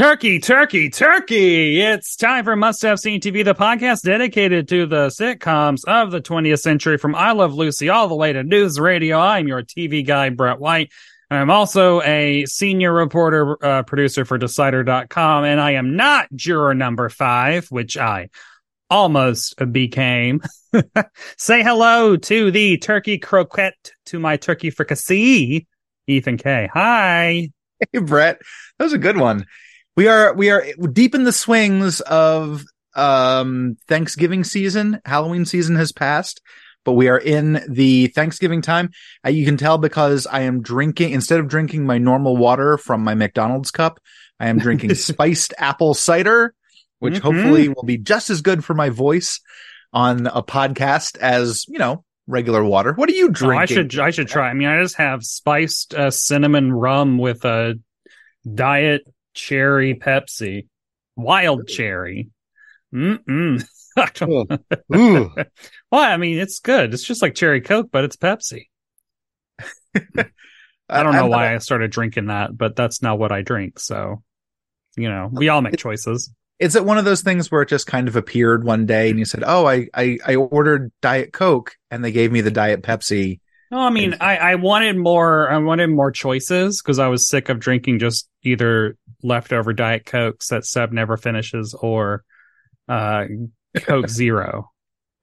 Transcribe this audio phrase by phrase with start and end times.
[0.00, 1.78] Turkey, turkey, turkey.
[1.78, 6.22] It's time for Must Have Seen TV, the podcast dedicated to the sitcoms of the
[6.22, 9.18] 20th century from I Love Lucy all the way to news radio.
[9.18, 10.90] I'm your TV guy, Brett White.
[11.30, 17.10] I'm also a senior reporter, uh, producer for Decider.com, and I am not juror number
[17.10, 18.30] five, which I
[18.88, 20.40] almost became.
[21.36, 25.66] Say hello to the turkey croquette to my turkey fricassee,
[26.06, 26.70] Ethan Kaye.
[26.72, 27.50] Hi.
[27.92, 28.40] Hey, Brett.
[28.78, 29.44] That was a good one
[29.96, 35.00] we are we are deep in the swings of um Thanksgiving season.
[35.04, 36.40] Halloween season has passed,
[36.84, 38.90] but we are in the Thanksgiving time.
[39.24, 43.04] Uh, you can tell because I am drinking instead of drinking my normal water from
[43.04, 44.00] my McDonald's cup,
[44.38, 46.54] I am drinking spiced apple cider,
[46.98, 47.22] which mm-hmm.
[47.22, 49.40] hopefully will be just as good for my voice
[49.92, 52.92] on a podcast as, you know, regular water.
[52.94, 53.58] What are you drinking?
[53.58, 54.48] Oh, I should I should try.
[54.48, 57.78] I mean, I just have spiced uh, cinnamon rum with a
[58.52, 59.02] diet
[59.40, 60.66] cherry Pepsi,
[61.16, 62.30] wild cherry.
[62.94, 63.64] Mm-mm.
[64.88, 65.30] well,
[65.92, 66.94] I mean, it's good.
[66.94, 68.66] It's just like cherry Coke, but it's Pepsi.
[70.88, 71.54] I don't know why not...
[71.54, 73.78] I started drinking that, but that's not what I drink.
[73.78, 74.22] So,
[74.96, 76.32] you know, we all make choices.
[76.58, 79.18] Is it one of those things where it just kind of appeared one day and
[79.18, 82.82] you said, "Oh, I I, I ordered Diet Coke," and they gave me the Diet
[82.82, 85.48] Pepsi, no, I mean, I, I wanted more.
[85.48, 90.48] I wanted more choices because I was sick of drinking just either leftover Diet Cokes
[90.48, 92.24] that Seb never finishes, or
[92.88, 93.24] uh,
[93.76, 94.70] Coke Zero,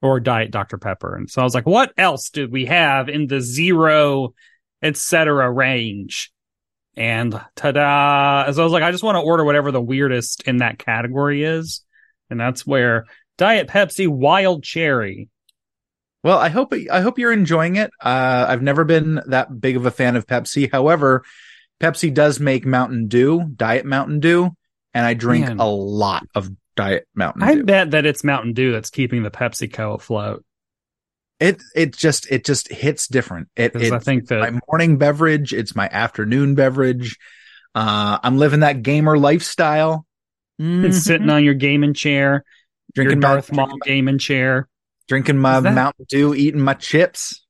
[0.01, 1.15] or Diet Dr Pepper.
[1.15, 4.33] And so I was like, what else did we have in the zero,
[4.81, 5.51] etc.
[5.51, 6.31] range?
[6.95, 8.51] And ta-da!
[8.51, 11.43] So I was like, I just want to order whatever the weirdest in that category
[11.43, 11.83] is,
[12.29, 13.05] and that's where
[13.37, 15.29] Diet Pepsi Wild Cherry
[16.27, 17.89] well, I hope I hope you're enjoying it.
[18.01, 20.69] Uh, I've never been that big of a fan of Pepsi.
[20.69, 21.23] However,
[21.79, 24.51] Pepsi does make Mountain Dew, Diet Mountain Dew,
[24.93, 25.59] and I drink Man.
[25.59, 27.47] a lot of Diet Mountain Dew.
[27.47, 27.63] I Dew.
[27.63, 30.43] bet that it's Mountain Dew that's keeping the PepsiCo afloat.
[31.39, 33.49] It it just it just hits different.
[33.55, 37.17] It, it I think that my morning beverage, it's my afternoon beverage.
[37.75, 40.05] Uh, I'm living that gamer lifestyle.
[40.59, 40.91] Mm-hmm.
[40.91, 42.43] Sitting on your gaming chair,
[42.95, 44.67] drinking your Darth Maul gaming chair
[45.07, 47.45] drinking my Mountain Dew, eating my chips.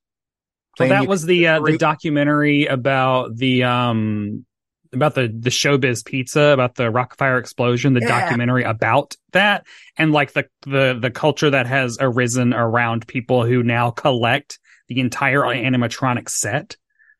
[0.80, 4.46] Well, that was the uh, the documentary about the um
[4.94, 8.20] about the the showbiz pizza about the Rock-afire explosion the yeah.
[8.22, 9.66] documentary about that
[9.98, 15.00] and like the the the culture that has arisen around people who now collect the
[15.00, 16.78] entire animatronic set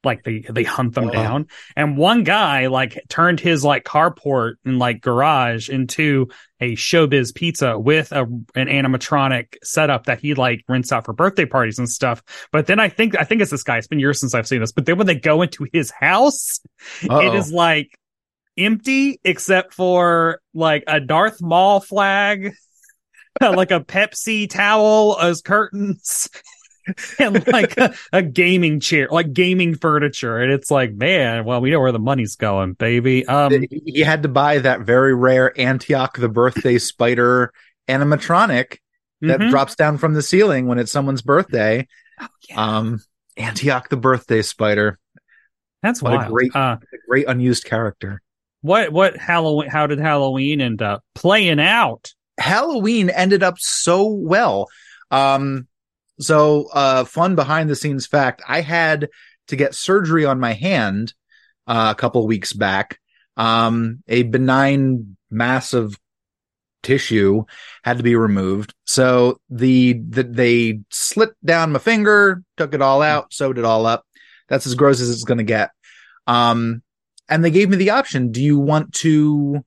[0.08, 1.46] like they they hunt them down.
[1.76, 6.30] And one guy like turned his like carport and like garage into
[6.60, 8.24] a showbiz pizza with a
[8.56, 12.24] an animatronic setup that he like rents out for birthday parties and stuff.
[12.52, 13.78] But then i think i think it's this guy.
[13.78, 14.72] It's been years since i've seen this.
[14.72, 16.60] But then when they go into his house
[17.04, 17.98] it is like
[18.58, 22.54] empty except for like a darth maul flag
[23.42, 26.28] like a pepsi towel as curtains
[27.20, 30.38] and like a, a, gaming chair, like gaming furniture.
[30.38, 33.26] And it's like, man, well, we know where the money's going, baby.
[33.26, 37.54] Um, he had to buy that very rare Antioch the birthday spider
[37.88, 38.78] animatronic
[39.22, 39.50] that mm-hmm.
[39.50, 41.88] drops down from the ceiling when it's someone's birthday.
[42.20, 42.78] Oh, yeah.
[42.78, 43.00] Um,
[43.36, 44.98] Antioch the birthday spider.
[45.84, 46.28] That's what wild.
[46.28, 48.22] a great, uh, a great unused character.
[48.62, 49.70] What what Halloween?
[49.70, 52.14] How did Halloween end up playing out?
[52.40, 54.68] Halloween ended up so well.
[55.12, 55.68] Um,
[56.20, 59.10] so, uh, fun behind the scenes fact: I had
[59.48, 61.14] to get surgery on my hand
[61.68, 63.00] uh, a couple weeks back.
[63.36, 65.98] Um, a benign mass of
[66.84, 67.44] tissue
[67.84, 68.74] had to be removed.
[68.86, 73.86] So the, the they slit down my finger, took it all out, sewed it all
[73.86, 74.06] up.
[74.48, 75.72] That's as gross as it's going to get.
[76.26, 76.82] Um,
[77.30, 78.32] and they gave me the option.
[78.32, 79.66] Do you want to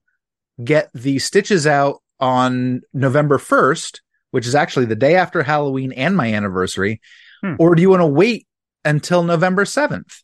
[0.62, 4.00] get the stitches out on November 1st,
[4.30, 7.00] which is actually the day after Halloween and my anniversary?
[7.42, 7.54] Hmm.
[7.58, 8.46] Or do you want to wait
[8.84, 10.22] until November 7th?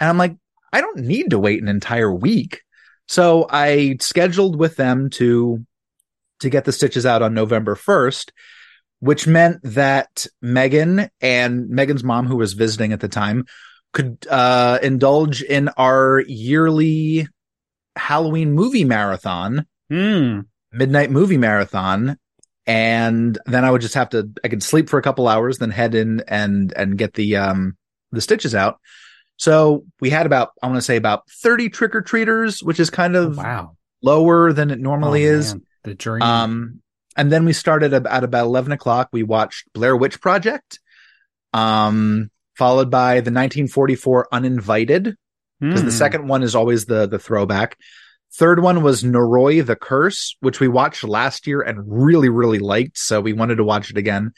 [0.00, 0.36] And I'm like,
[0.72, 2.62] I don't need to wait an entire week.
[3.08, 5.64] So I scheduled with them to
[6.40, 8.30] to get the stitches out on November 1st,
[8.98, 13.46] which meant that Megan and Megan's mom, who was visiting at the time,
[13.92, 17.28] could uh, indulge in our yearly
[17.94, 20.46] Halloween movie marathon, mm.
[20.72, 22.18] midnight movie marathon.
[22.66, 25.70] And then I would just have to, I could sleep for a couple hours, then
[25.70, 27.76] head in and, and get the, um,
[28.12, 28.78] the stitches out.
[29.36, 32.90] So we had about, I want to say about 30 trick or treaters, which is
[32.90, 33.76] kind of oh, wow.
[34.00, 35.56] lower than it normally oh, is.
[35.82, 36.22] The dream.
[36.22, 36.82] Um,
[37.16, 39.08] and then we started at about 11 o'clock.
[39.12, 40.78] We watched Blair Witch Project,
[41.52, 45.16] um, followed by the 1944 Uninvited,
[45.60, 45.84] because mm.
[45.84, 45.90] the hmm.
[45.90, 47.76] second one is always the, the throwback.
[48.34, 52.98] Third one was Noroi the Curse, which we watched last year and really, really liked.
[52.98, 54.32] So we wanted to watch it again.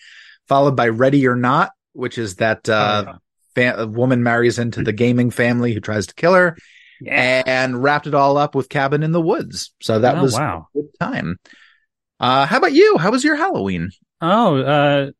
[0.49, 3.19] Followed by Ready or Not, which is that, uh, oh,
[3.55, 6.56] fa- woman marries into the gaming family who tries to kill her.
[7.00, 7.43] Yeah.
[7.44, 9.73] And wrapped it all up with Cabin in the Woods.
[9.81, 10.69] So that oh, was wow.
[10.75, 11.38] a good time.
[12.20, 12.99] Uh, how about you?
[12.99, 13.90] How was your Halloween?
[14.20, 15.11] Oh, uh,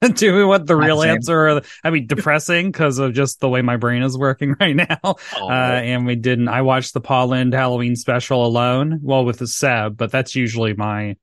[0.14, 1.60] do we want the real answer?
[1.84, 4.98] I mean, depressing because of just the way my brain is working right now.
[5.02, 5.50] Oh.
[5.50, 6.48] Uh, and we didn't.
[6.48, 10.74] I watched the Paul Lynde Halloween special alone, well, with the Seb, but that's usually
[10.74, 11.16] my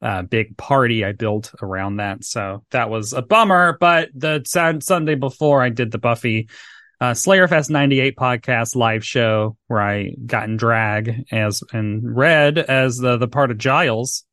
[0.00, 2.24] uh, big party I built around that.
[2.24, 3.76] So that was a bummer.
[3.78, 4.42] But the
[4.80, 6.48] Sunday before, I did the Buffy
[7.00, 12.96] uh, Slayerfest 98 podcast live show where I got in drag as and read as
[12.96, 14.24] the, the part of Giles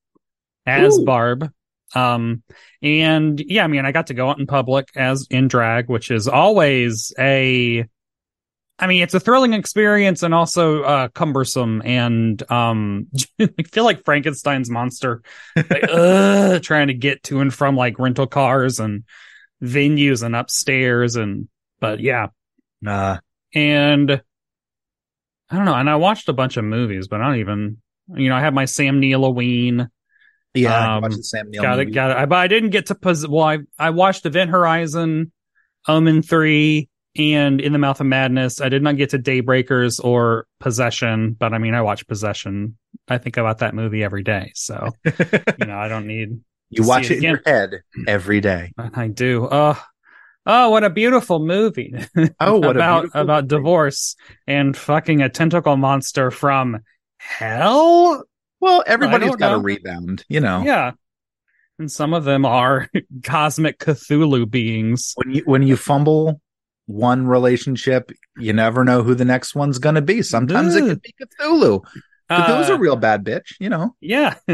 [0.66, 1.06] as Ooh.
[1.06, 1.52] Barb.
[1.96, 2.44] Um,
[2.82, 6.12] and yeah, I mean, I got to go out in public as in drag, which
[6.12, 7.86] is always a,
[8.78, 11.82] I mean, it's a thrilling experience and also uh, cumbersome.
[11.86, 13.08] And um,
[13.40, 15.22] I feel like Frankenstein's monster,
[15.56, 19.04] like, uh, trying to get to and from like rental cars and
[19.64, 21.16] venues and upstairs.
[21.16, 21.48] And
[21.80, 22.28] but yeah,
[22.86, 23.18] uh,
[23.54, 24.22] and
[25.50, 25.76] I don't know.
[25.76, 27.78] And I watched a bunch of movies, but I don't even,
[28.14, 29.90] you know, I have my Sam Neill Halloween.
[30.56, 31.62] Yeah, um, Sam Neill.
[31.62, 31.92] Got movie.
[31.92, 32.18] it, got it.
[32.18, 35.32] I, but I didn't get to pos- well, I I watched Event Horizon,
[35.88, 38.62] Omen three, and In the Mouth of Madness.
[38.62, 42.78] I did not get to Daybreakers or Possession, but I mean, I watch Possession.
[43.08, 46.40] I think about that movie every day, so you know, I don't need.
[46.70, 48.72] You watch it, it in your head every day.
[48.78, 49.46] I do.
[49.46, 49.76] Uh
[50.48, 51.96] Oh, what a beautiful movie!
[52.40, 53.56] Oh, what about about movie.
[53.56, 54.16] divorce
[54.46, 56.82] and fucking a tentacle monster from
[57.18, 58.24] hell.
[58.66, 59.58] Well, everybody's got know.
[59.58, 60.64] a rebound, you know.
[60.64, 60.94] Yeah,
[61.78, 62.90] and some of them are
[63.24, 65.14] cosmic Cthulhu beings.
[65.18, 66.42] When you when you fumble
[66.88, 70.24] one relationship, you never know who the next one's going to be.
[70.24, 71.86] Sometimes it could be Cthulhu.
[72.28, 73.96] Cthulhu's uh, a real bad bitch, you know.
[74.02, 74.34] Yeah.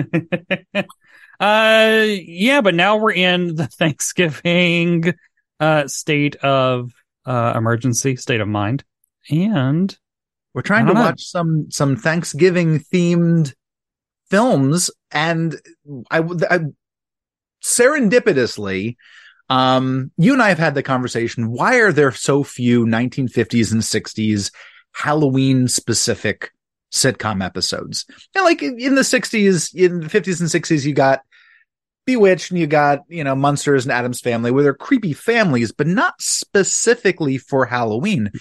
[1.39, 5.13] uh, yeah, but now we're in the Thanksgiving
[5.61, 6.91] uh, state of
[7.25, 8.83] uh, emergency, state of mind,
[9.29, 9.97] and
[10.53, 10.99] we're trying to know.
[10.99, 13.53] watch some some Thanksgiving themed
[14.31, 15.55] films, and
[16.09, 16.59] I, I
[17.63, 18.95] serendipitously,
[19.49, 21.51] um, you and I have had the conversation.
[21.51, 24.51] Why are there so few 1950s and 60s
[24.93, 26.51] Halloween specific
[26.91, 28.05] sitcom episodes?
[28.33, 31.21] And like in the 60s, in the 50s and 60s, you got
[32.07, 35.85] Bewitched and you got, you know, Munsters and Addams Family where they're creepy families, but
[35.85, 38.31] not specifically for Halloween.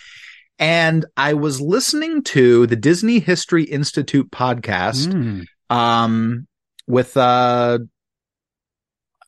[0.58, 5.46] And I was listening to the Disney History Institute podcast, mm.
[5.70, 6.46] Um,
[6.86, 7.78] with, uh,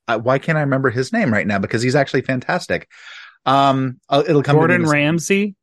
[0.07, 1.59] why can't I remember his name right now?
[1.59, 2.89] Because he's actually fantastic.
[3.47, 4.57] Um, uh, it'll come.
[4.57, 5.57] Gordon Ramsay.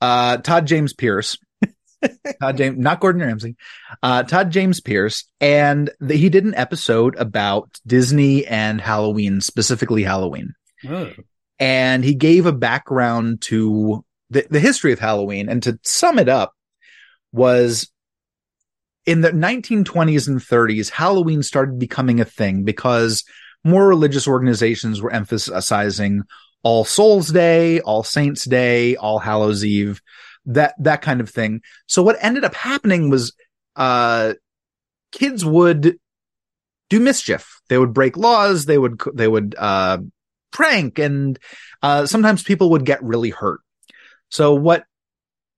[0.00, 1.38] Uh, Todd James Pierce.
[2.40, 3.56] Todd James, not Gordon Ramsay,
[4.02, 10.02] uh, Todd James Pierce, and the, he did an episode about Disney and Halloween, specifically
[10.02, 10.52] Halloween.
[10.86, 11.10] Oh.
[11.58, 15.48] And he gave a background to the, the history of Halloween.
[15.48, 16.52] And to sum it up,
[17.32, 17.90] was
[19.06, 23.24] in the 1920s and 30s, Halloween started becoming a thing because
[23.64, 26.22] more religious organizations were emphasizing
[26.62, 30.00] All Souls Day, All Saints Day, All Hallows Eve
[30.46, 31.60] that that kind of thing.
[31.86, 33.34] So what ended up happening was
[33.74, 34.34] uh
[35.12, 35.98] kids would
[36.88, 37.60] do mischief.
[37.68, 39.98] They would break laws, they would they would uh
[40.52, 41.38] prank and
[41.82, 43.60] uh sometimes people would get really hurt.
[44.30, 44.84] So what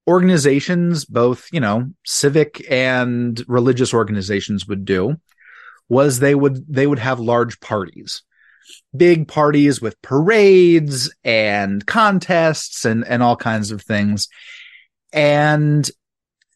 [0.08, 5.16] organizations, both, you know, civic and religious organizations would do
[5.88, 8.22] was they would they would have large parties.
[8.96, 14.28] big parties with parades and contests and, and all kinds of things.
[15.12, 15.88] And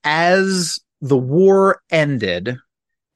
[0.04, 2.56] as the war ended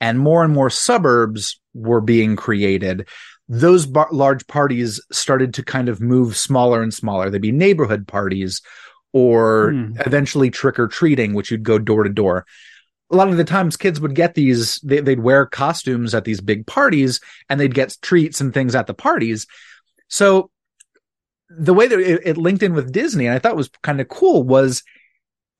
[0.01, 3.09] and more and more suburbs were being created,
[3.49, 7.31] those bar- large parties started to kind of move smaller and smaller.
[7.31, 8.61] They'd be neighborhood parties
[9.17, 9.93] or hmm.
[10.05, 12.45] eventually trick or treating, which you'd go door to door.
[13.11, 16.43] A lot of the times kids would get these, they, would wear costumes at these
[16.43, 17.19] big parties
[17.49, 19.47] and they'd get treats and things at the parties.
[20.09, 20.51] So
[21.49, 24.09] the way that it, it linked in with Disney, and I thought was kind of
[24.09, 24.83] cool, was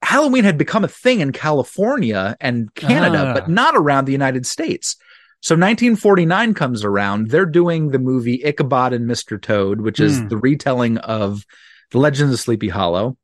[0.03, 4.97] Halloween had become a thing in California and Canada, but not around the United States.
[5.41, 7.31] So 1949 comes around.
[7.31, 9.41] They're doing the movie Ichabod and Mr.
[9.41, 10.29] Toad, which is mm.
[10.29, 11.47] the retelling of
[11.91, 13.17] the Legend of Sleepy Hollow.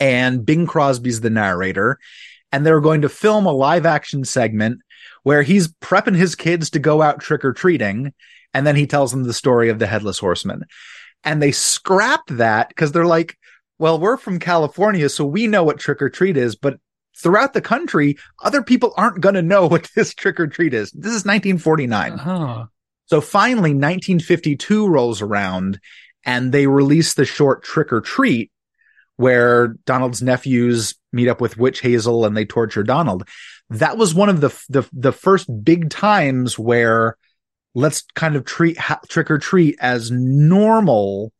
[0.00, 1.98] And Bing Crosby's the narrator.
[2.52, 4.80] And they're going to film a live action segment
[5.22, 8.14] where he's prepping his kids to go out trick or treating.
[8.54, 10.64] And then he tells them the story of the headless horseman.
[11.24, 13.36] And they scrapped that because they're like,
[13.78, 16.78] well, we're from California, so we know what trick or treat is, but
[17.16, 20.90] throughout the country, other people aren't going to know what this trick or treat is.
[20.92, 22.12] This is 1949.
[22.12, 22.66] Uh-huh.
[23.06, 25.80] So finally, 1952 rolls around
[26.24, 28.50] and they release the short Trick or Treat,
[29.18, 33.28] where Donald's nephews meet up with Witch Hazel and they torture Donald.
[33.68, 37.18] That was one of the the, the first big times where
[37.74, 41.32] let's kind of treat ha- Trick or Treat as normal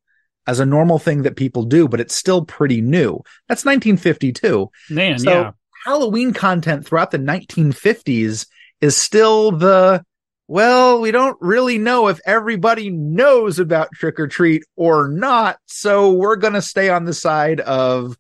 [0.47, 3.21] as a normal thing that people do, but it's still pretty new.
[3.49, 4.71] That's 1952.
[4.91, 5.51] Man, so yeah.
[5.85, 8.47] Halloween content throughout the 1950s
[8.81, 10.05] is still the
[10.49, 15.59] well, we don't really know if everybody knows about trick or treat or not.
[15.67, 18.17] So we're going to stay on the side of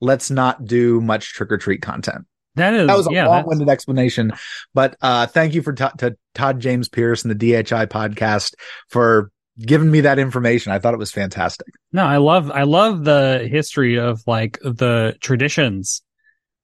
[0.00, 2.24] let's not do much trick or treat content.
[2.54, 3.72] That is that was a yeah, long-winded that's...
[3.72, 4.32] explanation,
[4.74, 8.54] but uh, thank you for to Todd James Pierce and the DHI podcast
[8.88, 10.70] for giving me that information.
[10.70, 11.68] I thought it was fantastic.
[11.92, 16.02] No, I love I love the history of like the traditions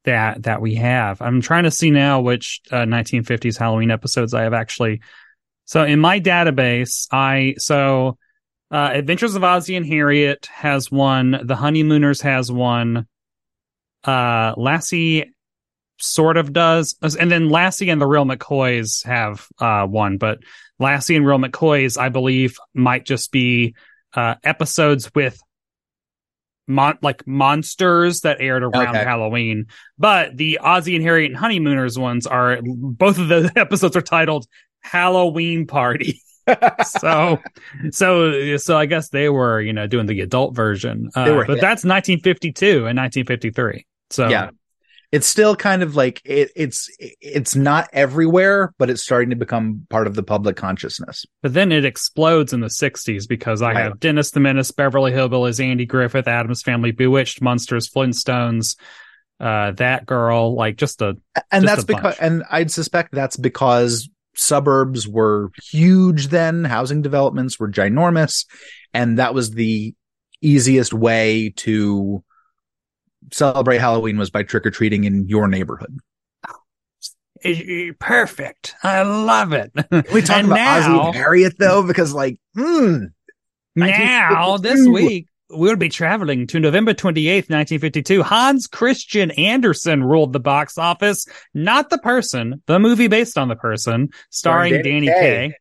[0.09, 1.21] that that we have.
[1.21, 5.03] I'm trying to see now which uh, 1950s Halloween episodes I have actually.
[5.67, 8.17] So in my database, I so
[8.71, 11.41] uh, Adventures of Ozzie and Harriet has one.
[11.45, 13.07] The Honeymooners has one.
[14.03, 15.33] Uh, Lassie
[16.01, 20.39] sort of does, and then Lassie and the Real McCoys have uh, one, but
[20.79, 23.75] Lassie and Real McCoys, I believe, might just be
[24.15, 25.39] uh, episodes with
[26.69, 29.05] mon- like monsters that aired around okay.
[29.05, 29.67] Halloween.
[29.99, 34.47] But the Ozzie and Harriet and Honeymooners ones are both of the episodes are titled
[34.81, 36.23] Halloween Party.
[36.87, 37.39] so
[37.91, 41.11] so so I guess they were, you know, doing the adult version.
[41.15, 41.61] Uh, but hit.
[41.61, 43.87] that's 1952 and 1953.
[44.11, 44.51] So yeah,
[45.11, 49.87] it's still kind of like it, it's it's not everywhere, but it's starting to become
[49.89, 51.25] part of the public consciousness.
[51.43, 55.65] But then it explodes in the '60s because I have Dennis the Menace, Beverly Hillbillies,
[55.65, 58.77] Andy Griffith, Addams Family, Bewitched, Munsters, Flintstones,
[59.41, 61.17] uh, that girl, like just a
[61.51, 67.01] and just that's a because and I'd suspect that's because suburbs were huge then, housing
[67.01, 68.45] developments were ginormous,
[68.93, 69.95] and that was the
[70.43, 72.23] easiest way to
[73.33, 75.99] celebrate Halloween was by trick or treating in your neighborhood.
[78.01, 78.75] Perfect.
[78.83, 79.71] I love it.
[80.13, 83.05] we talk about now, Ozzie and Harriet though, because like, hmm.
[83.77, 88.23] Now this week we'll be traveling to November 28th, 1952.
[88.23, 93.57] Hans Christian Andersen ruled the box office, not the person, the movie based on the
[93.57, 95.55] person, starring, starring Danny, Danny Kaye.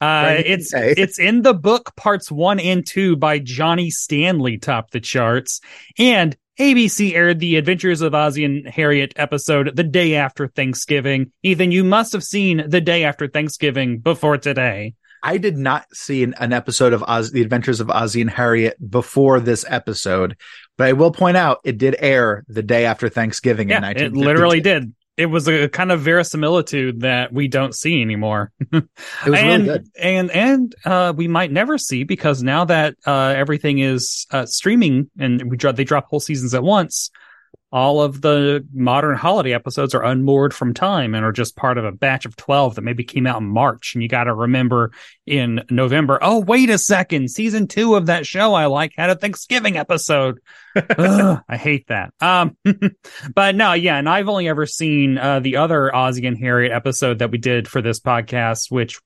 [0.00, 5.00] Uh, it's it's in the book parts one and two by Johnny Standley topped the
[5.00, 5.60] charts,
[5.98, 11.32] and ABC aired the Adventures of Ozzie and Harriet episode the day after Thanksgiving.
[11.42, 14.94] Ethan, you must have seen the day after Thanksgiving before today.
[15.20, 18.76] I did not see an, an episode of Oz, The Adventures of Ozzie and Harriet
[18.88, 20.36] before this episode,
[20.76, 24.22] but I will point out it did air the day after Thanksgiving yeah, in 1952.
[24.22, 28.52] It literally did it was a kind of verisimilitude that we don't see anymore.
[28.72, 28.84] it
[29.26, 29.88] was and, really good.
[30.00, 35.10] And and uh, we might never see because now that uh, everything is uh, streaming
[35.18, 37.10] and we drop they drop whole seasons at once,
[37.74, 41.84] all of the modern holiday episodes are unmoored from time and are just part of
[41.84, 43.94] a batch of 12 that maybe came out in March.
[43.94, 44.92] And you got to remember
[45.26, 47.32] in November, oh, wait a second.
[47.32, 50.38] Season two of that show I like had a Thanksgiving episode.
[50.76, 52.14] Ugh, I hate that.
[52.20, 52.56] Um,
[53.34, 53.96] but no, yeah.
[53.96, 57.66] And I've only ever seen, uh, the other Ozzie and Harriet episode that we did
[57.66, 59.00] for this podcast, which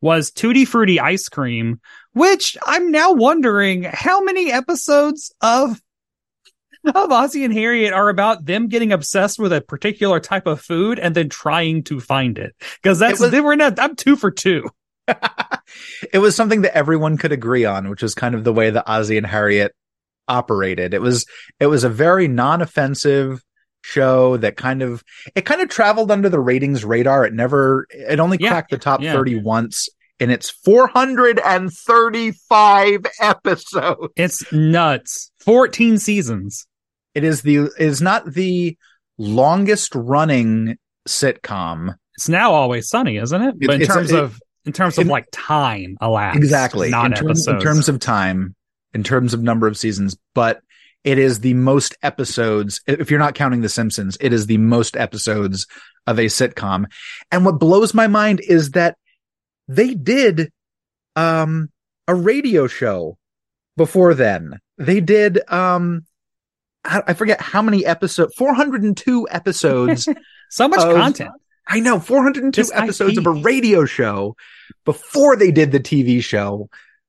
[0.00, 1.78] was Tutti Frutti ice cream,
[2.14, 5.78] which I'm now wondering how many episodes of
[6.94, 10.98] of Ozzie and Harriet are about them getting obsessed with a particular type of food
[10.98, 12.54] and then trying to find it.
[12.82, 13.78] Because that's was, they were not.
[13.78, 14.68] I'm two for two.
[16.12, 18.84] it was something that everyone could agree on, which is kind of the way that
[18.86, 19.74] Ozzie and Harriet
[20.28, 20.94] operated.
[20.94, 21.26] It was
[21.60, 23.42] it was a very non-offensive
[23.82, 27.24] show that kind of it kind of traveled under the ratings radar.
[27.24, 29.12] It never it only yeah, cracked the top yeah.
[29.12, 29.88] 30 once
[30.20, 34.12] in its 435 episodes.
[34.16, 35.32] It's nuts.
[35.40, 36.66] 14 seasons.
[37.14, 38.76] It is the it is not the
[39.18, 40.76] longest running
[41.08, 41.94] sitcom.
[42.16, 43.54] It's now always sunny, isn't it?
[43.58, 46.90] But in terms it, of in terms of it, like time elapsed, exactly.
[46.90, 48.54] Not in, terms, in terms of time,
[48.92, 50.60] in terms of number of seasons, but
[51.02, 52.80] it is the most episodes.
[52.86, 55.66] If you're not counting The Simpsons, it is the most episodes
[56.06, 56.86] of a sitcom.
[57.30, 58.96] And what blows my mind is that
[59.68, 60.50] they did
[61.16, 61.70] um
[62.08, 63.18] a radio show
[63.76, 64.60] before then.
[64.78, 66.06] They did um
[66.84, 70.08] I forget how many episodes 402 episodes.
[70.50, 71.30] so much of, content.
[71.66, 73.18] I know 402 Just episodes IP.
[73.18, 74.36] of a radio show
[74.84, 76.68] before they did the TV show.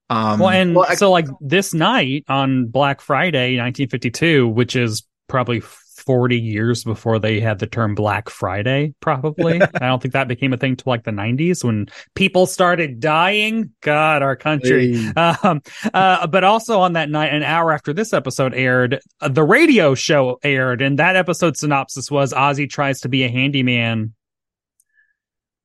[0.10, 5.04] Um, well, and well, I, so like this night on Black Friday, 1952, which is
[5.28, 5.62] probably
[6.06, 9.62] 40 years before they had the term Black Friday, probably.
[9.62, 13.72] I don't think that became a thing till like the 90s when people started dying.
[13.82, 14.96] God, our country.
[14.96, 15.14] Hey.
[15.16, 15.62] Um,
[15.94, 19.96] uh, but also on that night, an hour after this episode aired, uh, the radio
[19.96, 24.14] show aired, and that episode synopsis was Ozzie tries to be a handyman.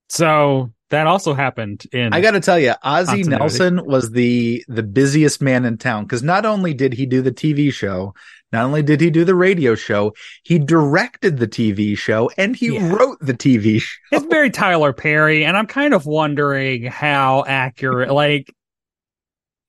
[0.08, 2.12] So that also happened in.
[2.12, 3.38] I got to tell you, Ozzie continuity.
[3.38, 7.32] Nelson was the the busiest man in town because not only did he do the
[7.32, 8.14] TV show,
[8.52, 12.74] not only did he do the radio show, he directed the TV show and he
[12.74, 12.92] yeah.
[12.92, 13.98] wrote the TV show.
[14.12, 18.54] It's very Tyler Perry, and I'm kind of wondering how accurate, like,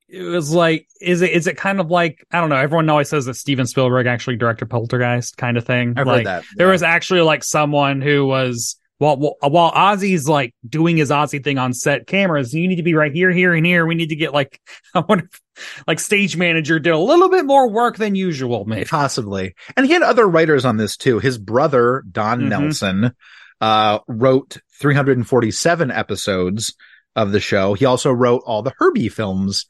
[0.09, 2.57] it was like, is it is it kind of like I don't know?
[2.57, 5.93] Everyone always says that Steven Spielberg actually directed Poltergeist, kind of thing.
[5.95, 6.43] I've like, heard that.
[6.43, 6.49] Yeah.
[6.57, 11.57] There was actually like someone who was while while Ozzie's like doing his Ozzie thing
[11.57, 13.87] on set cameras, you need to be right here, here, and here.
[13.87, 14.61] We need to get like
[14.93, 15.41] I wonder if,
[15.87, 19.55] like stage manager did a little bit more work than usual, maybe possibly.
[19.75, 21.17] And he had other writers on this too.
[21.17, 22.49] His brother Don mm-hmm.
[22.49, 23.15] Nelson
[23.59, 26.75] uh, wrote 347 episodes
[27.15, 27.73] of the show.
[27.73, 29.65] He also wrote all the Herbie films,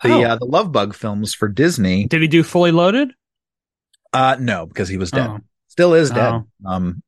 [0.00, 0.22] the oh.
[0.22, 2.06] uh, the Love Bug films for Disney.
[2.06, 3.10] Did he do Fully Loaded?
[4.12, 5.28] Uh, no, because he was dead.
[5.28, 5.38] Oh.
[5.66, 6.32] Still is dead.
[6.32, 6.44] Oh.
[6.64, 7.02] Um,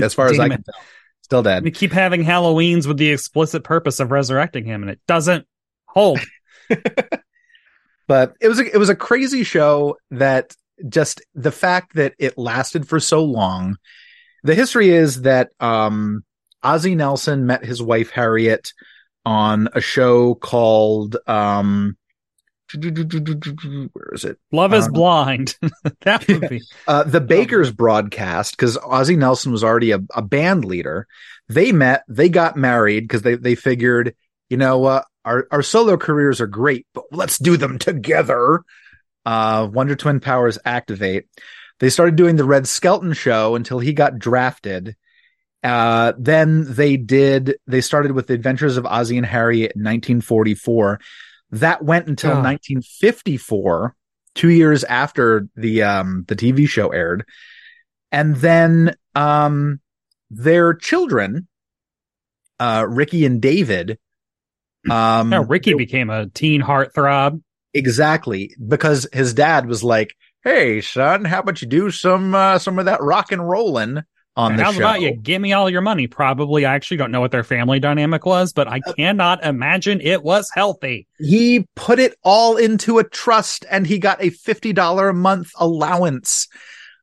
[0.00, 0.74] as far as I can tell.
[1.22, 1.64] Still dead.
[1.64, 5.46] We keep having Halloweens with the explicit purpose of resurrecting him, and it doesn't
[5.86, 6.20] hold.
[8.06, 10.54] but it was a, it was a crazy show that
[10.88, 13.76] just the fact that it lasted for so long.
[14.42, 16.24] The history is that um,
[16.62, 18.72] Ozzie Nelson met his wife Harriet
[19.24, 21.96] on a show called um,
[22.74, 24.38] where is it?
[24.50, 25.56] Love is um, Blind.
[26.00, 30.64] that would be uh, the Baker's broadcast because Ozzie Nelson was already a, a, band
[30.64, 31.06] leader.
[31.48, 34.14] They met, they got married because they they figured,
[34.48, 38.62] you know, uh, our our solo careers are great, but let's do them together.
[39.24, 41.26] Uh, Wonder Twin powers activate.
[41.80, 44.96] They started doing the Red Skelton show until he got drafted.
[45.62, 47.56] Uh, then they did.
[47.66, 51.00] They started with the Adventures of Ozzie and Harriet in 1944
[51.52, 53.94] that went until 1954,
[54.34, 57.24] two years after the um the TV show aired,
[58.10, 59.80] and then um
[60.30, 61.46] their children,
[62.58, 63.98] uh Ricky and David.
[64.90, 67.40] Um, yeah, Ricky became a teen heartthrob.
[67.74, 72.78] Exactly, because his dad was like, "Hey, son, how about you do some uh, some
[72.78, 74.02] of that rock and rolling?"
[74.36, 74.80] On the How's show.
[74.80, 75.14] about you?
[75.14, 76.06] Give me all your money.
[76.06, 76.64] Probably.
[76.64, 80.22] I actually don't know what their family dynamic was, but I uh, cannot imagine it
[80.22, 81.06] was healthy.
[81.18, 86.48] He put it all into a trust and he got a $50 a month allowance.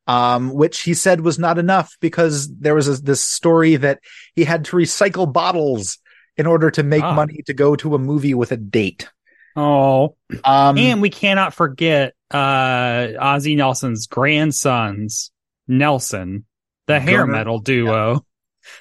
[0.07, 3.99] Um, which he said was not enough because there was a, this story that
[4.33, 5.99] he had to recycle bottles
[6.35, 7.13] in order to make ah.
[7.13, 9.07] money to go to a movie with a date.
[9.55, 15.29] Oh, um, and we cannot forget uh, Ozzie Nelson's grandsons,
[15.67, 16.45] Nelson,
[16.89, 18.25] the hair metal duo.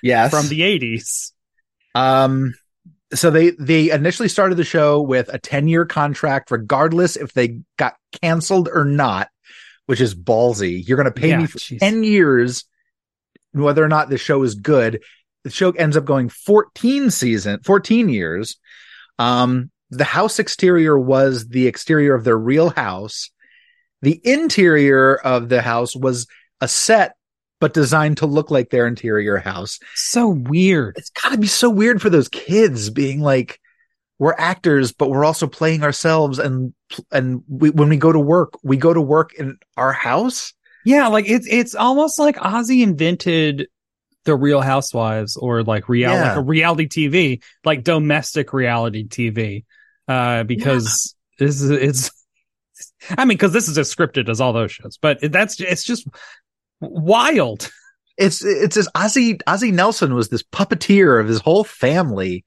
[0.02, 0.30] Yes.
[0.30, 1.32] From the 80s.
[1.94, 2.54] Um
[3.14, 7.60] so they they initially started the show with a 10 year contract regardless if they
[7.76, 9.28] got canceled or not,
[9.86, 10.86] which is ballsy.
[10.86, 11.80] You're going to pay yeah, me for geez.
[11.80, 12.64] 10 years
[13.52, 15.02] whether or not the show is good.
[15.44, 18.56] The show ends up going 14 season 14 years.
[19.18, 23.30] Um the house exterior was the exterior of their real house.
[24.00, 26.26] The interior of the house was
[26.60, 27.17] a set
[27.60, 29.78] but designed to look like their interior house.
[29.94, 30.96] So weird.
[30.96, 33.60] It's got to be so weird for those kids being like,
[34.18, 36.38] we're actors, but we're also playing ourselves.
[36.38, 36.74] And,
[37.12, 40.54] and we, when we go to work, we go to work in our house.
[40.84, 41.08] Yeah.
[41.08, 43.68] Like it's, it's almost like Ozzie invented
[44.24, 46.28] the Real Housewives or like real Yeah.
[46.28, 49.64] like a reality TV, like domestic reality TV,
[50.06, 52.10] uh, because this is it's.
[53.10, 56.06] I mean, because this is as scripted as all those shows, but that's it's just
[56.80, 57.70] wild.
[58.18, 62.44] it's it's this Ozzie Ozzie Nelson was this puppeteer of his whole family.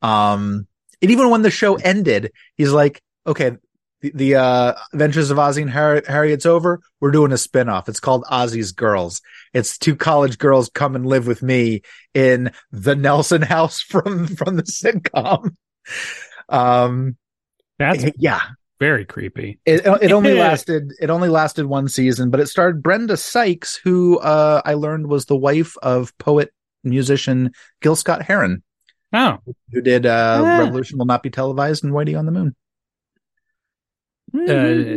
[0.00, 0.66] Um,
[1.00, 3.52] and even when the show ended, he's like, okay,
[4.00, 6.80] the, the uh Adventures of Ozzie and Harriet, Harriet's over.
[7.00, 7.88] We're doing a spin-off.
[7.88, 9.20] It's called Ozzie's Girls.
[9.52, 11.82] It's two college girls come and live with me
[12.14, 15.54] in the Nelson house from from the sitcom.
[16.48, 17.16] Um,
[17.78, 18.40] That's yeah,
[18.82, 19.60] very creepy.
[19.64, 24.18] it, it only lasted it only lasted one season, but it starred Brenda Sykes, who
[24.18, 28.62] uh, I learned was the wife of poet musician Gil Scott Heron,
[29.12, 29.38] Oh,
[29.70, 30.58] who did uh, Ah.
[30.58, 32.54] "Revolution Will Not Be Televised" and Whitey on the Moon."
[34.34, 34.96] uh,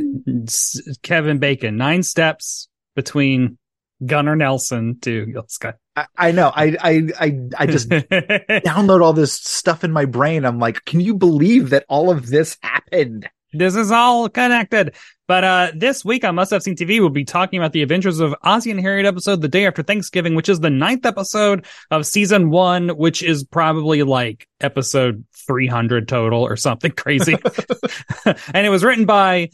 [1.04, 3.58] Kevin Bacon, nine steps between
[4.06, 5.76] Gunnar Nelson to Gil Scott.
[5.96, 6.52] I, I know.
[6.54, 10.46] I I I, I just download all this stuff in my brain.
[10.46, 13.30] I'm like, can you believe that all of this happened?
[13.58, 14.96] This is all connected.
[15.28, 18.20] But uh this week on Must Have Seen TV, we'll be talking about the Adventures
[18.20, 22.06] of Ozzie and Harriet episode the day after Thanksgiving, which is the ninth episode of
[22.06, 27.36] season one, which is probably like episode 300 total or something crazy.
[28.26, 29.50] and it was written by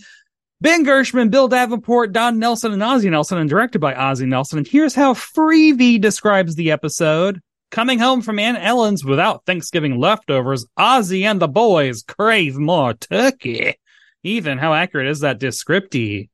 [0.62, 4.60] Ben Gershman, Bill Davenport, Don Nelson, and Ozzie Nelson, and directed by Ozzie Nelson.
[4.60, 7.42] And here's how Freevee describes the episode.
[7.72, 13.76] Coming home from Aunt Ellen's without Thanksgiving leftovers, Ozzie and the boys crave more turkey.
[14.24, 16.30] Ethan, how accurate is that descriptee?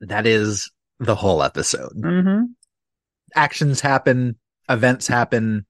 [0.00, 1.92] That is the whole episode.
[1.96, 2.44] Mm-hmm.
[3.34, 4.36] Actions happen,
[4.68, 5.66] events happen,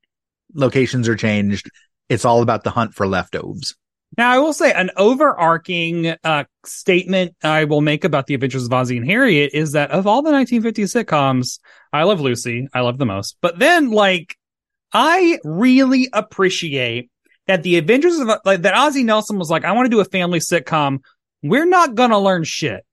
[0.54, 1.70] locations are changed.
[2.08, 3.74] It's all about the hunt for leftovers.
[4.16, 8.72] Now, I will say an overarching uh, statement I will make about the Adventures of
[8.72, 11.58] Ozzie and Harriet is that of all the 1950s sitcoms,
[11.92, 12.68] I love Lucy.
[12.72, 13.36] I love the most.
[13.42, 14.36] But then, like,
[14.92, 17.10] I really appreciate
[17.46, 20.04] that the Adventures of like that Ozzie Nelson was like, I want to do a
[20.06, 21.00] family sitcom.
[21.42, 22.84] We're not gonna learn shit.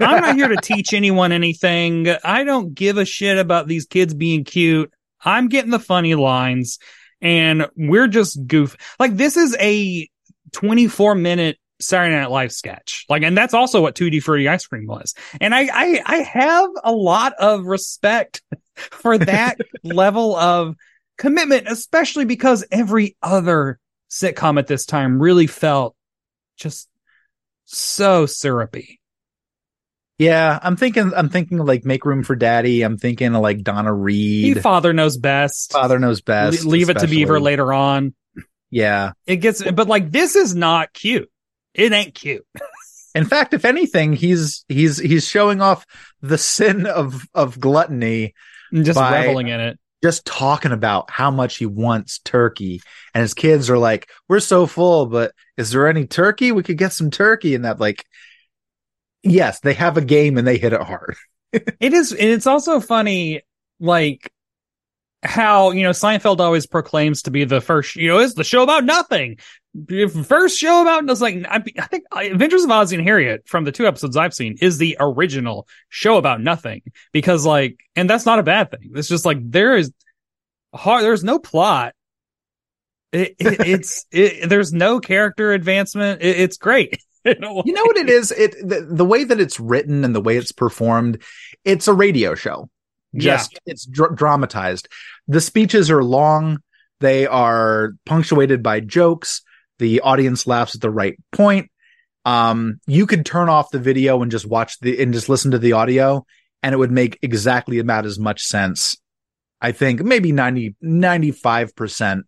[0.00, 2.08] I'm not here to teach anyone anything.
[2.22, 4.92] I don't give a shit about these kids being cute.
[5.24, 6.78] I'm getting the funny lines
[7.20, 8.76] and we're just goof.
[9.00, 10.08] Like this is a
[10.52, 13.04] 24 minute Saturday Night Live sketch.
[13.08, 15.14] Like, and that's also what Tutti Frutti Ice Cream was.
[15.40, 18.42] And I, I, I have a lot of respect
[18.74, 20.76] for that level of
[21.16, 23.78] commitment, especially because every other
[24.10, 25.94] sitcom at this time really felt
[26.56, 26.88] just
[27.68, 29.00] so syrupy.
[30.18, 31.12] Yeah, I'm thinking.
[31.16, 32.82] I'm thinking like make room for daddy.
[32.82, 34.62] I'm thinking like Donna He Reed.
[34.62, 35.72] father knows best.
[35.72, 36.64] Father knows best.
[36.64, 38.14] Le- leave it to Beaver later on.
[38.70, 39.12] Yeah.
[39.26, 41.30] It gets, but like this is not cute.
[41.72, 42.44] It ain't cute.
[43.14, 45.86] In fact, if anything, he's he's he's showing off
[46.20, 48.34] the sin of of gluttony,
[48.72, 49.78] I'm just By- reveling in it.
[50.02, 52.80] just talking about how much he wants turkey,
[53.14, 56.52] and his kids are like, "We're so full, but is there any turkey?
[56.52, 58.06] We could get some turkey." in that, like,
[59.22, 61.16] yes, they have a game and they hit it hard.
[61.80, 63.40] It is, and it's also funny,
[63.80, 64.30] like
[65.22, 67.96] how you know Seinfeld always proclaims to be the first.
[67.96, 69.38] You know, it's the show about nothing.
[70.24, 73.72] First show about it's like I, I think Adventures of Ozzie and Harriet from the
[73.72, 78.38] two episodes I've seen is the original show about nothing because like, and that's not
[78.38, 78.92] a bad thing.
[78.94, 79.92] It's just like there is
[80.74, 81.04] hard.
[81.04, 81.94] There's no plot.
[83.12, 86.22] It, it, it's it, there's no character advancement.
[86.22, 87.00] It, it's great.
[87.24, 88.30] You know what it is?
[88.30, 91.22] It the, the way that it's written and the way it's performed,
[91.62, 92.70] it's a radio show.
[93.14, 94.88] Just it's dr- dramatized.
[95.26, 96.62] The speeches are long.
[97.00, 99.42] They are punctuated by jokes.
[99.78, 101.70] The audience laughs at the right point.
[102.24, 105.58] Um, you could turn off the video and just watch the and just listen to
[105.58, 106.24] the audio,
[106.62, 108.96] and it would make exactly about as much sense.
[109.60, 112.22] I think maybe 90, 95%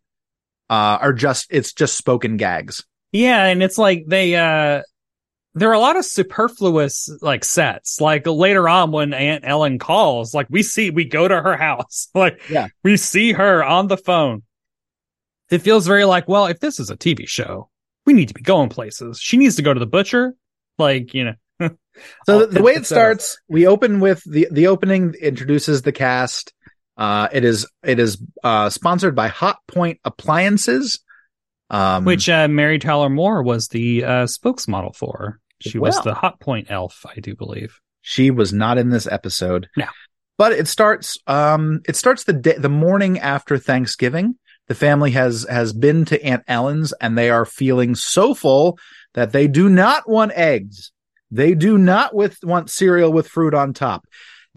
[0.70, 2.84] uh, are just, it's just spoken gags.
[3.12, 4.82] Yeah, and it's like they uh
[5.54, 8.00] there are a lot of superfluous like sets.
[8.00, 12.08] Like later on when Aunt Ellen calls, like we see we go to her house.
[12.14, 12.68] Like Yeah.
[12.84, 14.44] we see her on the phone.
[15.50, 17.68] It feels very like, well, if this is a TV show,
[18.06, 19.18] we need to be going places.
[19.18, 20.34] She needs to go to the butcher.
[20.78, 21.34] Like, you know.
[22.24, 26.54] So the, the way it starts, we open with the the opening introduces the cast.
[27.00, 31.00] Uh, it is it is uh, sponsored by Hot Point Appliances,
[31.70, 35.40] um, Which uh Mary Tyler Moore was the uh spokesmodel for.
[35.60, 37.80] She was the hot point elf, I do believe.
[38.02, 39.68] she was not in this episode.
[39.76, 39.86] No.
[40.38, 44.36] but it starts um it starts the day the morning after Thanksgiving.
[44.68, 48.78] The family has has been to Aunt Ellen's and they are feeling so full
[49.14, 50.92] that they do not want eggs.
[51.30, 54.04] They do not with want cereal with fruit on top.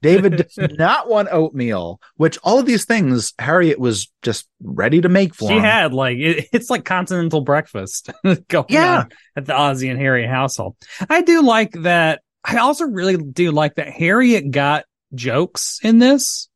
[0.03, 5.09] David does not want oatmeal, which all of these things Harriet was just ready to
[5.09, 5.63] make for she him.
[5.63, 8.11] had like it, it's like continental breakfast
[8.47, 8.99] going Yeah.
[8.99, 10.75] on at the Ozzie and Harriet household.
[11.09, 12.21] I do like that.
[12.43, 14.85] I also really do like that Harriet got
[15.15, 16.49] jokes in this.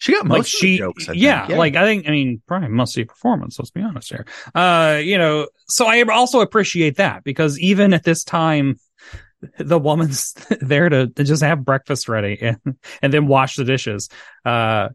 [0.00, 1.06] She got most like she, jokes.
[1.06, 1.18] Think.
[1.18, 3.58] yeah, like I think, I mean, probably mostly performance.
[3.58, 4.26] Let's be honest here.
[4.54, 8.78] Uh, you know, so I also appreciate that because even at this time,
[9.58, 12.58] the woman's there to, to just have breakfast ready and,
[13.02, 14.08] and then wash the dishes.
[14.44, 14.88] Uh,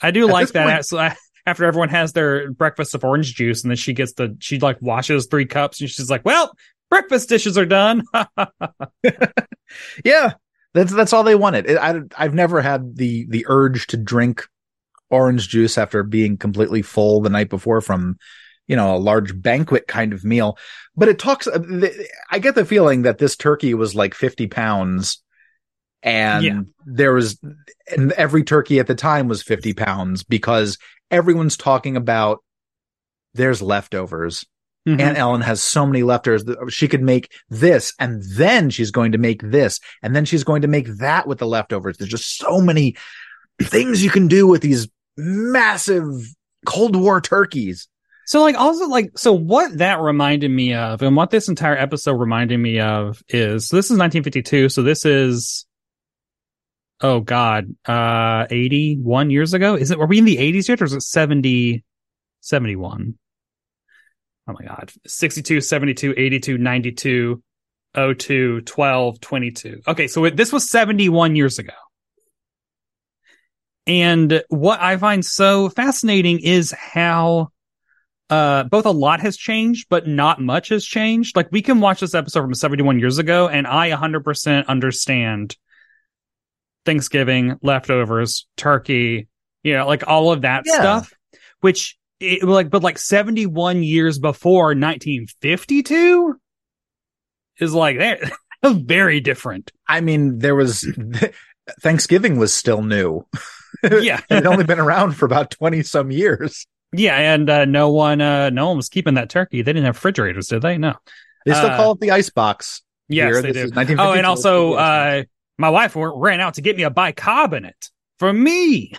[0.00, 0.64] I do At like that.
[0.66, 1.16] point- so I-
[1.46, 4.80] after everyone has their breakfast of orange juice and then she gets the, she like
[4.80, 6.52] washes three cups and she's like, well,
[6.88, 8.02] breakfast dishes are done.
[10.04, 10.34] yeah,
[10.74, 11.68] that's that's all they wanted.
[11.68, 14.46] It, I I've never had the the urge to drink
[15.10, 18.16] orange juice after being completely full the night before from
[18.68, 20.58] you know a large banquet kind of meal.
[20.96, 21.46] But it talks.
[21.46, 21.60] uh,
[22.30, 25.22] I get the feeling that this turkey was like fifty pounds,
[26.02, 26.60] and Yeah.
[26.86, 27.38] there was
[27.96, 30.78] and every turkey at the time was fifty pounds because
[31.10, 32.38] everyone's talking about
[33.34, 34.44] there's leftovers.
[34.86, 35.00] Mhm.
[35.00, 39.12] Aunt Ellen has so many leftovers that she could make this and then she's going
[39.12, 41.96] to make this and then she's going to make that with the leftovers.
[41.96, 42.96] There's just so many
[43.62, 46.04] things you can do with these massive
[46.66, 47.86] Cold War turkeys.
[48.26, 52.14] So like also like so what that reminded me of and what this entire episode
[52.14, 55.66] reminded me of is so this is 1952 so this is
[57.00, 59.74] oh god uh 81 years ago?
[59.74, 61.84] Is it were we in the 80s yet or is it 70
[62.40, 63.18] 71
[64.48, 64.92] oh my god.
[65.06, 67.42] 62 72 82 92
[67.94, 71.72] 02 12 22 okay so it, this was 71 years ago.
[73.84, 77.48] And what I find so fascinating is how
[78.32, 82.00] uh both a lot has changed but not much has changed like we can watch
[82.00, 85.56] this episode from 71 years ago and i 100% understand
[86.84, 89.28] thanksgiving leftovers turkey
[89.62, 90.74] you know like all of that Yeah.
[90.80, 91.12] stuff
[91.60, 96.36] which it, like but like 71 years before 1952
[97.60, 98.18] is like that
[98.64, 100.86] very different I mean, there was
[101.82, 103.26] Thanksgiving was still new.
[103.84, 106.66] yeah It had only been around for about 20 some years.
[106.92, 109.96] Yeah and uh no one uh no one was keeping that turkey they didn't have
[109.96, 110.94] refrigerators did they no
[111.46, 112.82] They still Uh, call it the ice box.
[113.08, 113.42] yes here.
[113.42, 115.24] they This do Oh, and also, It's the ice uh,
[115.58, 118.94] my wife ran out to get me a bicarbonate for me.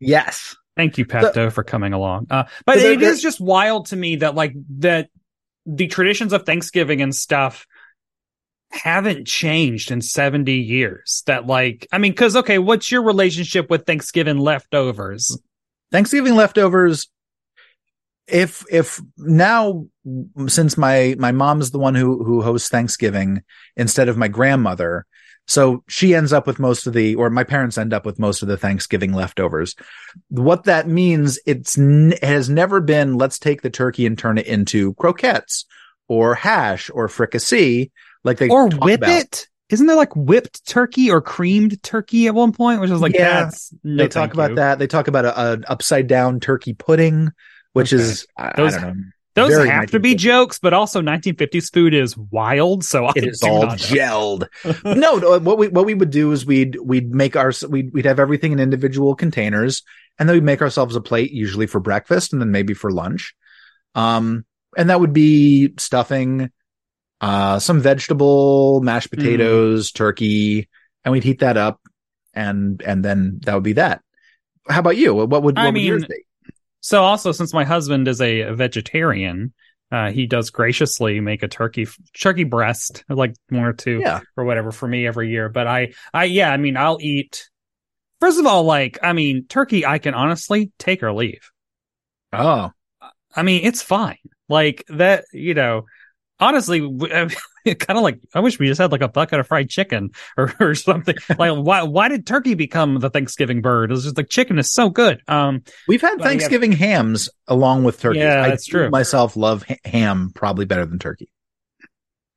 [0.00, 0.56] yes.
[0.76, 2.28] Thank you, Pepto, for coming along.
[2.30, 5.08] Uh, but So there- it is just wild to me that like that
[5.66, 7.66] the traditions of Thanksgiving and stuff
[8.70, 11.22] haven't changed in 70 years.
[11.26, 15.36] That like, I mean, cause okay, what's your relationship with Thanksgiving leftovers?
[15.92, 17.08] Thanksgiving leftovers.
[18.30, 19.86] If if now
[20.46, 23.42] since my my mom is the one who who hosts Thanksgiving
[23.76, 25.06] instead of my grandmother,
[25.46, 28.42] so she ends up with most of the or my parents end up with most
[28.42, 29.74] of the Thanksgiving leftovers.
[30.28, 34.38] What that means it's n- it has never been let's take the turkey and turn
[34.38, 35.64] it into croquettes
[36.08, 37.90] or hash or fricassee
[38.24, 39.10] like they Or whip about.
[39.10, 39.46] it?
[39.70, 42.80] Isn't there like whipped turkey or creamed turkey at one point?
[42.80, 43.50] Which is like, Yeah,
[43.84, 44.56] no they talk about you.
[44.56, 44.80] that.
[44.80, 47.30] They talk about a, an upside down turkey pudding,
[47.72, 48.02] which Okay.
[48.02, 49.04] is I, I Those- don't know.
[49.36, 52.84] Those Very have to be jokes, but also 1950s food is wild.
[52.84, 54.48] So I it is all gelled.
[54.84, 58.06] no, no, what we what we would do is we'd we'd make our we'd we'd
[58.06, 59.84] have everything in individual containers,
[60.18, 63.32] and then we'd make ourselves a plate, usually for breakfast, and then maybe for lunch.
[63.94, 64.44] Um,
[64.76, 66.50] and that would be stuffing,
[67.20, 69.18] uh, some vegetable, mashed Mm.
[69.18, 70.68] potatoes, turkey,
[71.04, 71.80] and we'd heat that up,
[72.34, 74.02] and and then that would be that.
[74.68, 75.14] How about you?
[75.14, 76.24] What would what I would yours mean, be?
[76.80, 79.52] So also, since my husband is a vegetarian,
[79.92, 81.86] uh, he does graciously make a turkey
[82.18, 85.48] turkey breast, like one or two Yeah, or whatever for me every year.
[85.48, 87.48] But I, I, yeah, I mean, I'll eat.
[88.20, 91.50] First of all, like, I mean, turkey, I can honestly take or leave.
[92.32, 92.72] oh,
[93.34, 94.18] I mean, it's fine.
[94.48, 95.86] Like that, you know.
[96.40, 96.80] Honestly,
[97.78, 100.54] kind of like I wish we just had like a bucket of fried chicken or,
[100.60, 101.16] or something.
[101.38, 103.92] like, why why did turkey become the Thanksgiving bird?
[103.92, 105.22] It's just like chicken is so good.
[105.28, 106.20] Um, we've had.
[106.20, 108.20] Thanksgiving hams along with turkey.
[108.20, 108.90] Yeah, I that's true.
[108.90, 111.28] Myself love ham probably better than turkey.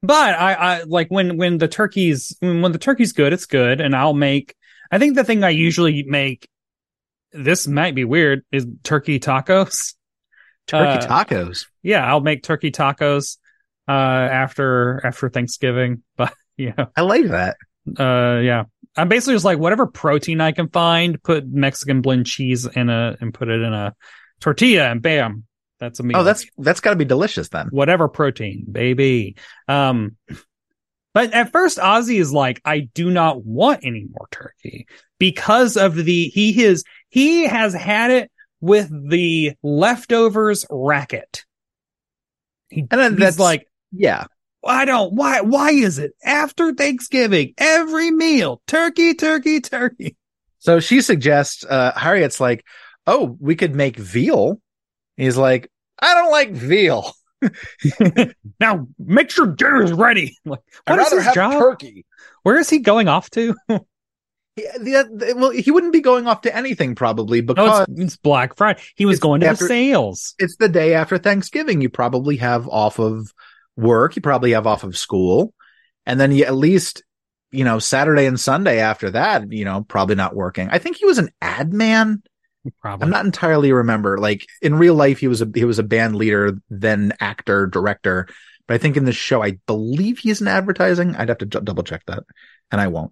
[0.02, 3.80] But I, I like when when the turkey's when, when the turkey's good, it's good,
[3.80, 4.56] and I'll make.
[4.92, 6.48] I think the thing I usually make.
[7.32, 8.44] This might be weird.
[8.52, 9.96] Is turkey tacos?
[10.68, 11.66] Turkey Uh, tacos.
[11.82, 13.38] Yeah, I'll make turkey tacos
[13.88, 16.04] uh after after Thanksgiving.
[16.18, 17.58] But yeah, I like that.
[18.00, 18.64] uh yeah,
[18.96, 23.18] I'm basically just like whatever protein I can find, put Mexican blend cheese in a
[23.20, 23.96] and put it in a
[24.40, 25.46] tortilla, and bam,
[25.80, 27.68] that's a meal Oh, that's that's got to be delicious then.
[27.72, 29.36] whatever protein, baby.
[29.68, 30.18] Um,
[31.14, 34.88] But at first, Ozzie is like, I do not want any more turkey
[35.20, 41.46] because of the, he is, he has had it with the leftovers racket.
[42.70, 44.26] He, And then he's that's- like, Yeah.
[44.66, 50.16] I don't, why, why is it after Thanksgiving, every meal, turkey, turkey, turkey?
[50.60, 52.64] So she suggests, uh, Harriet's like,
[53.06, 54.62] oh, we could make veal.
[55.18, 57.12] He's like, I don't like veal.
[58.60, 60.38] Now make sure dinner's ready.
[60.46, 61.60] Like, I'd what is rather his have job?
[61.60, 62.06] turkey.
[62.44, 63.56] Where is he going off to?
[64.56, 68.56] Yeah, the- well, he wouldn't be going off to anything probably because it's, it's Black
[68.56, 68.82] Friday.
[68.96, 70.36] He was going to after- the sales.
[70.38, 71.82] it's the day after Thanksgiving.
[71.82, 73.34] You probably have off of
[73.76, 74.16] work.
[74.16, 75.54] You probably have off of school.
[76.06, 77.04] And then you at least,
[77.52, 80.70] you know, Saturday and Sunday after that, you know, probably not working.
[80.70, 82.24] I think he was an ad man.
[82.82, 83.04] Probably.
[83.04, 84.18] I'm not entirely remember.
[84.18, 88.28] Like in real life, he was a, he was a band leader, then actor, director.
[88.68, 91.16] But I think in this show, I believe he's in advertising.
[91.16, 92.24] I'd have to d- double check that
[92.72, 93.12] and I won't.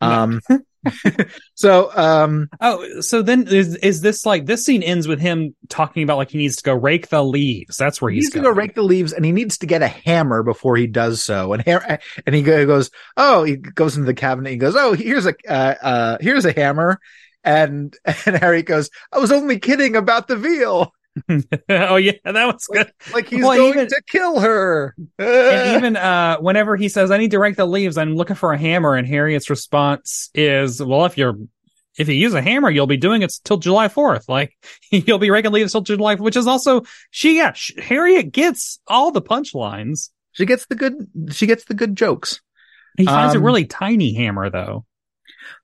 [0.00, 0.40] Um,
[1.54, 6.02] so, um, Oh, so then is is this like this scene ends with him talking
[6.02, 7.76] about like he needs to go rake the leaves?
[7.76, 9.82] That's where he he's needs to go rake the leaves and he needs to get
[9.82, 11.52] a hammer before he does so.
[11.52, 14.50] And ha- and he goes, oh, he goes into the cabinet.
[14.50, 17.00] He goes, oh, here's a uh, uh, here's a hammer.
[17.44, 20.92] And and Harry goes, I was only kidding about the veal.
[21.68, 22.92] oh yeah, that was good.
[23.12, 24.94] Like he's Well, going even- to kill her.
[25.18, 28.52] and even uh whenever he says, "I need to rake the leaves," I'm looking for
[28.52, 31.36] a hammer, and Harriet's response is, "Well, if you're
[31.98, 34.28] if you use a hammer, you'll be doing it till July 4th.
[34.28, 34.52] Like
[34.90, 39.10] you'll be raking leaves till July, which is also she yeah sh- Harriet gets all
[39.10, 40.10] the punchlines.
[40.32, 40.94] she gets the good.
[41.32, 42.40] She gets the good jokes.
[42.96, 44.84] He finds a Um, really tiny hammer though.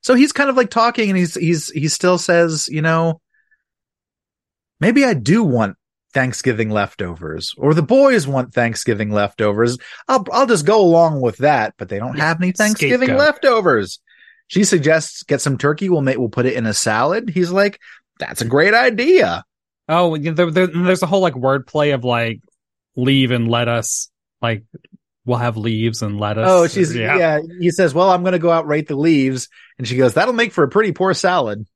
[0.03, 3.21] So he's kind of like talking, and he's he's he still says, you know,
[4.81, 5.77] maybe I do want
[6.13, 9.79] Thanksgiving leftovers, or the boys want Thanksgiving leftovers.
[10.09, 13.19] I'll I'll just go along with that, but they don't have any Thanksgiving Scapegoat.
[13.19, 14.01] leftovers.
[14.47, 15.89] She suggests get some turkey.
[15.89, 17.31] We'll make we'll put it in a salad.
[17.31, 17.81] He's like,
[18.19, 19.45] that's a great idea.
[19.89, 22.41] Oh, there, there, there's a whole like wordplay of like
[22.97, 24.11] leave and lettuce.
[24.41, 24.65] Like
[25.25, 26.47] we'll have leaves and lettuce.
[26.49, 27.41] Oh, she's yeah.
[27.59, 30.35] He says, well, I'm going to go out rate the leaves, and she goes, that'll
[30.35, 31.67] make for a pretty poor salad.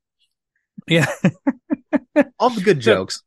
[0.86, 1.10] yeah.
[2.38, 3.22] All the good So- jokes.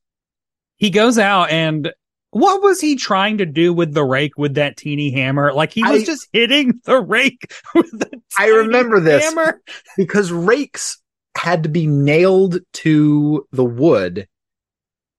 [0.78, 1.92] he goes out and
[2.32, 5.52] what was he trying to do with the rake with that teeny hammer?
[5.54, 9.24] Like he was I- just hitting the rake with the I remember this.
[9.26, 9.62] hammer.
[9.98, 10.98] because rakes
[11.38, 14.28] had to be nailed to the wood,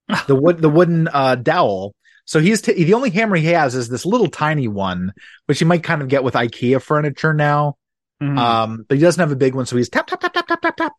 [0.27, 1.93] the wood, the wooden uh, dowel.
[2.25, 5.11] So he's t- the only hammer he has is this little tiny one,
[5.47, 7.75] which you might kind of get with IKEA furniture now.
[8.23, 8.37] Mhm.
[8.37, 10.61] Um, but he doesn't have a big one, so he's tap tap tap tap tap
[10.61, 10.93] tap tap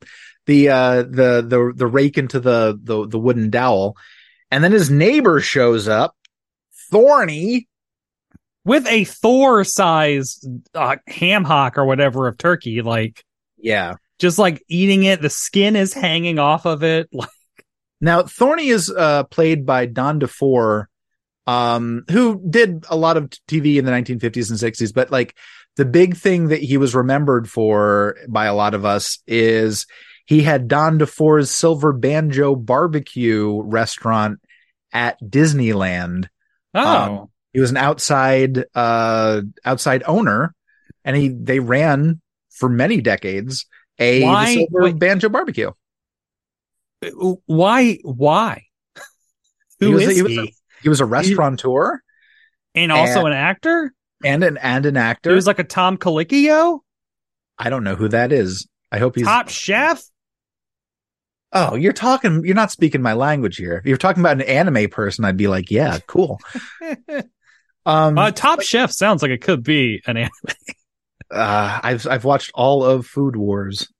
[0.47, 3.97] the uh the the the rake into the the the wooden dowel,
[4.51, 6.15] and then his neighbor shows up,
[6.91, 7.69] Thorny.
[8.65, 13.23] with a Thor size uh, ham hock or whatever of turkey, like
[13.59, 13.95] Yeah.
[14.19, 15.21] just like eating it.
[15.21, 17.09] The skin is hanging off of it.
[17.13, 17.29] Like,
[18.01, 20.87] Now, Thorny is uh, played by Don DeFore,
[21.47, 25.35] um, who did a lot of TV in the 1950s and 60s, but like
[25.77, 29.87] the big thing that he was remembered for by a lot of us is
[30.27, 34.39] he had Don DeFore's Silver Banjo Barbecue restaurant
[34.93, 36.29] at Disneyland.
[36.75, 40.55] oh, Um, He was an outside uh outside owner,
[41.05, 43.67] and he they ran for many decades
[43.99, 44.99] a Why- Silver wait.
[44.99, 45.71] Banjo Barbecue.
[47.47, 47.99] why?
[48.03, 48.65] Why?
[49.81, 50.23] He was a- is he he?
[50.23, 52.01] was a- He was a restaurateur.
[52.75, 53.93] and also and- an actor.
[54.25, 55.31] And an and an actor.
[55.31, 56.81] It was like a Tom Colicchio,
[57.59, 58.67] I don't know who that is.
[58.91, 59.27] I hope he's.
[59.27, 60.03] Top Chef.
[61.53, 62.45] Oh, you're talking.
[62.45, 63.77] You're not speaking my language here.
[63.79, 66.41] If you're talking about an anime person, I'd be like, yeah, cool.
[67.87, 70.31] Um, Uh, Top Chef sounds like it could be an anime.
[71.31, 73.93] uh, I've I've watched all of Food Wars,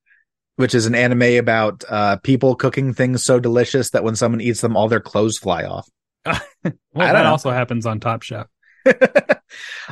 [0.57, 4.63] which is an anime about uh people cooking things so delicious that when someone eats
[4.63, 5.87] them, all their clothes fly off.
[6.65, 6.73] Well,
[7.13, 7.31] that know.
[7.31, 8.47] also happens on Top Chef.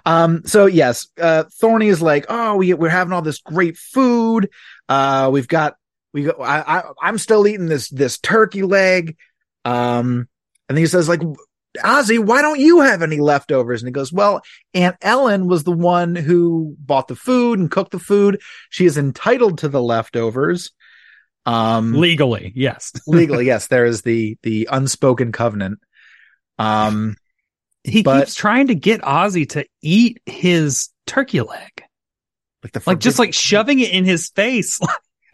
[0.06, 4.50] um so yes uh thorny is like oh we, we're having all this great food.
[4.88, 5.74] Uh we've got
[6.12, 9.16] we go, I, I i'm still eating this this turkey leg.
[9.64, 10.28] Um
[10.68, 11.22] and then he says like
[11.82, 13.82] ozzie why don't you have any leftovers?
[13.82, 14.42] And he goes well
[14.74, 18.40] aunt ellen was the one who bought the food and cooked the food.
[18.70, 20.70] She is entitled to the leftovers.
[21.46, 22.92] Um Legally, yes.
[23.06, 25.80] legally yes there is the the unspoken covenant.
[26.58, 27.16] Um
[27.84, 31.82] He But- keeps trying to get Ozzie to eat his turkey leg,
[32.62, 34.80] like the like just like shoving it in his face.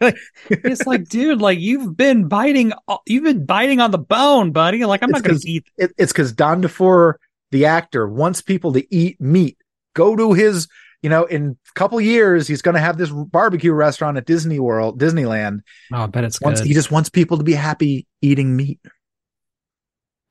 [0.01, 0.15] Like,
[0.49, 2.71] it's like, dude, like you've been biting,
[3.05, 4.85] you've been biting on the bone, buddy.
[4.85, 5.67] Like I'm It's not going to eat.
[5.77, 7.15] it, it's because Don DeFore,
[7.51, 9.57] the actor, wants people to eat meat.
[9.93, 10.67] Go to his
[11.01, 14.59] you know, in a couple years, he's going to have this barbecue restaurant at Disney
[14.59, 15.59] World, Disneyland.
[15.93, 18.79] Oh, I bet it's Wants, he just wants people to be happy eating meat.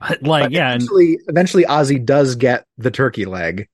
[0.01, 0.73] But, like, But yeah.
[0.73, 3.69] And eventually, eventually, Ozzie does get the turkey leg,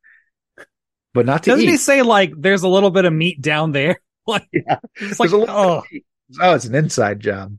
[1.13, 1.69] but not to doesn't eat.
[1.69, 3.99] he say like there's a little bit of meat down there?
[4.27, 4.79] Like, Yeah.
[5.03, 5.83] it's like, There's a little bit oh,
[6.41, 7.59] oh, it's an inside job.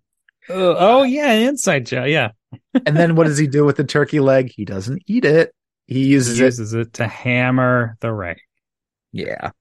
[0.50, 2.08] uh, oh yeah, inside job.
[2.08, 2.32] Yeah,
[2.88, 4.52] And then what does he do with the turkey leg?
[4.52, 5.54] He doesn't eat it.
[5.86, 6.46] He uses he it.
[6.48, 8.38] uses it to hammer the ring.
[9.12, 9.52] Yeah.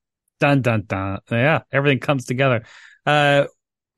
[0.41, 1.21] Dun dun dun.
[1.31, 2.65] Yeah, everything comes together.
[3.05, 3.45] Uh,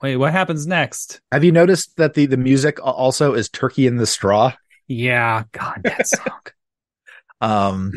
[0.03, 1.21] wait, what happens next?
[1.31, 4.53] Have you noticed that the the music also is "Turkey in the Straw"?
[4.89, 6.41] Yeah, God, that song.
[7.41, 7.93] Um,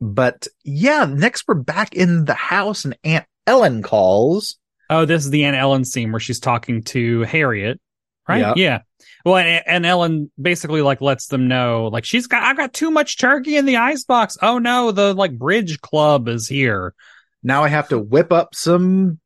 [0.00, 4.56] but yeah, next we're back in the house, and Aunt Ellen calls.
[4.90, 7.80] oh, this is the Aunt Ellen scene where she's talking to Harriet,
[8.28, 8.40] right?
[8.40, 8.52] Yeah.
[8.56, 8.78] Yeah.
[9.24, 12.90] Well, and, and Ellen basically like lets them know, like she's got, I got too
[12.90, 14.36] much turkey in the icebox.
[14.40, 16.94] Oh no, the like bridge club is here.
[17.42, 19.18] Now I have to whip up some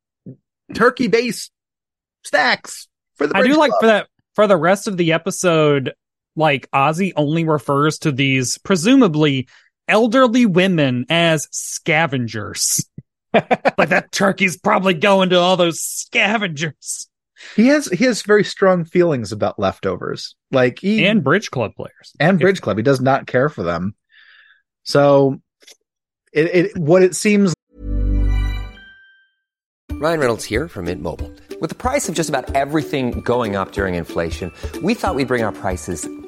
[0.75, 1.51] turkey-based
[2.25, 3.37] snacks for the.
[3.37, 5.93] I do Bridge like for that for the rest of the episode,
[6.41, 9.47] like Ozzie only refers to these presumably
[9.87, 12.85] elderly women as scavengers.
[13.35, 17.09] like that turkey's probably going to all those scavengers
[17.55, 22.13] He has he has very strong feelings about leftovers, like he and bridge club players.
[22.19, 22.79] and Bridge Club.
[22.79, 23.95] He does not care for them.
[24.83, 25.41] So,
[26.33, 27.55] it, it what it seems
[29.93, 31.31] Ryan Reynolds here from Mint Mobile.
[31.61, 34.51] With the price of just about everything going up during inflation,
[34.83, 36.09] we thought we'd bring our prices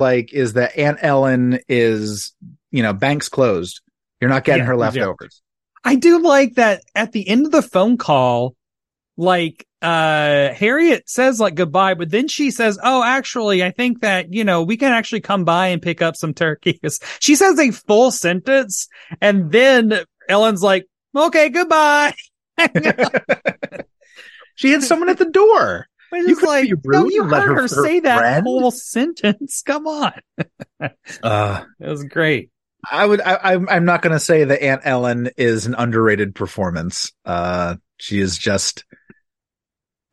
[0.00, 2.34] like is that Aunt Ellen is
[2.70, 3.80] you know banks closed.
[4.20, 4.78] You're not getting Yeah, her yeah.
[4.80, 5.42] leftovers.
[5.84, 8.54] I do like that at the end of the phone call,
[9.16, 14.32] like uh Harriet says like goodbye, but then she says, "Oh, actually, I think that,
[14.32, 17.70] you know, we can actually come by and pick up some turkeys." She says a
[17.70, 18.88] full sentence
[19.20, 22.14] and then Ellen's like, "Okay, goodbye."
[24.58, 25.86] She had someone at the door.
[26.10, 28.44] But You couldn't like, be rude no, you let heard her- say that friend?
[28.44, 29.62] whole sentence.
[29.66, 30.12] Come on.
[31.22, 32.50] Uh, It was great.
[32.88, 33.20] I would.
[33.20, 33.68] I, I'm.
[33.68, 37.10] I'm not going to say that Aunt Ellen is an underrated performance.
[37.24, 38.84] Uh, she is just.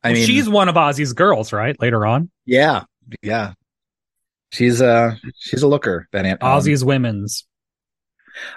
[0.02, 1.80] I Well, mean, she's one of Ozzie's girls, right?
[1.80, 2.30] Later on.
[2.44, 2.82] yeah,
[3.22, 3.52] yeah.
[4.50, 6.08] She's a she's a looker.
[6.12, 6.56] That Aunt Ellen.
[6.56, 7.46] Ozzie's women's.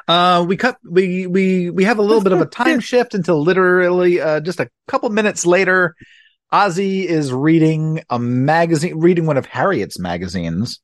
[0.07, 0.77] Uh, we cut.
[0.83, 4.59] We we we have a little bit of a time shift until literally uh just
[4.59, 5.95] a couple minutes later.
[6.51, 10.79] Ozzie is reading a magazine, reading one of Harriet's magazines.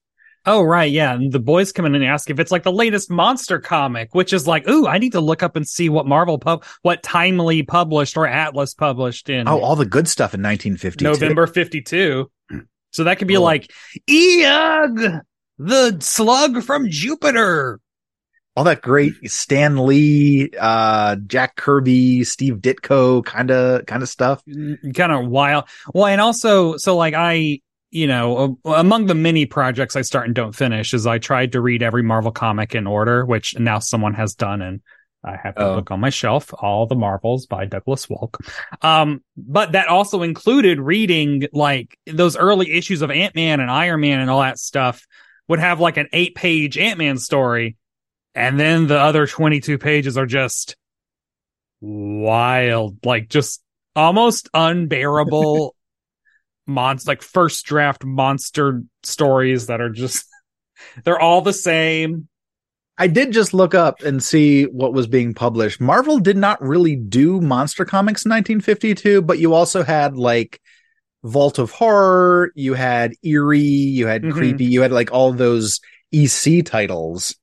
[0.46, 0.92] Oh, right.
[0.92, 1.14] Yeah.
[1.14, 4.34] And the boys come in and ask if it's like the latest monster comic, which
[4.34, 7.64] is like, ooh, I need to look up and see what Marvel pub, what Timely
[7.64, 11.06] published or Atlas published in Oh, all the good stuff in 1952.
[11.06, 12.30] November 52.
[12.92, 13.44] So that could be Cool.
[13.44, 13.72] like
[14.10, 15.22] Eog,
[15.60, 17.80] the slug from Jupiter.
[18.56, 24.44] All that great Stan Lee, uh, Jack Kirby, Steve Ditko kind of kind of stuff.
[24.46, 25.66] kind of wild.
[25.94, 30.36] Well, and also, so like I, you know, among the many projects I start and
[30.36, 34.14] don't finish is I tried to read every Marvel comic in order, which now someone
[34.16, 34.82] has done, and
[35.24, 35.76] I have the Oh.
[35.76, 38.36] book on my shelf, all the Marvels by Douglas Wolk.
[38.82, 44.02] Um, but that also included reading like those early issues of Ant Man and Iron
[44.02, 45.06] Man and all that stuff
[45.48, 47.78] would have like an eight page Ant Man story.
[48.36, 50.76] And then the other 22 pages are just
[51.82, 53.62] wild, like just
[53.96, 55.76] almost unbearable
[56.68, 60.26] monster, like first draft monster stories that are just,
[61.04, 62.28] they're all the same.
[62.98, 65.82] I did just look up and see what was being published.
[65.82, 70.62] Marvel did not really do monster comics in 1952, but you also had like
[71.24, 74.34] Vault of Horror, you had Eerie, you had Mhm.
[74.34, 75.80] Creepy, you had like all those
[76.12, 77.36] EC titles,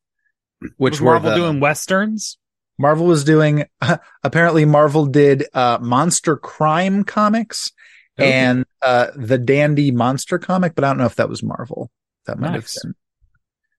[0.77, 2.39] which Was were Marvel the- doing westerns?
[2.79, 3.65] Marvel was doing
[4.23, 7.71] apparently Marvel did uh monster crime comics
[8.19, 11.91] and uh, the Dandy Monster comic, but I don't know if that was Marvel.
[12.27, 12.75] That might Nice.
[12.75, 12.95] have been.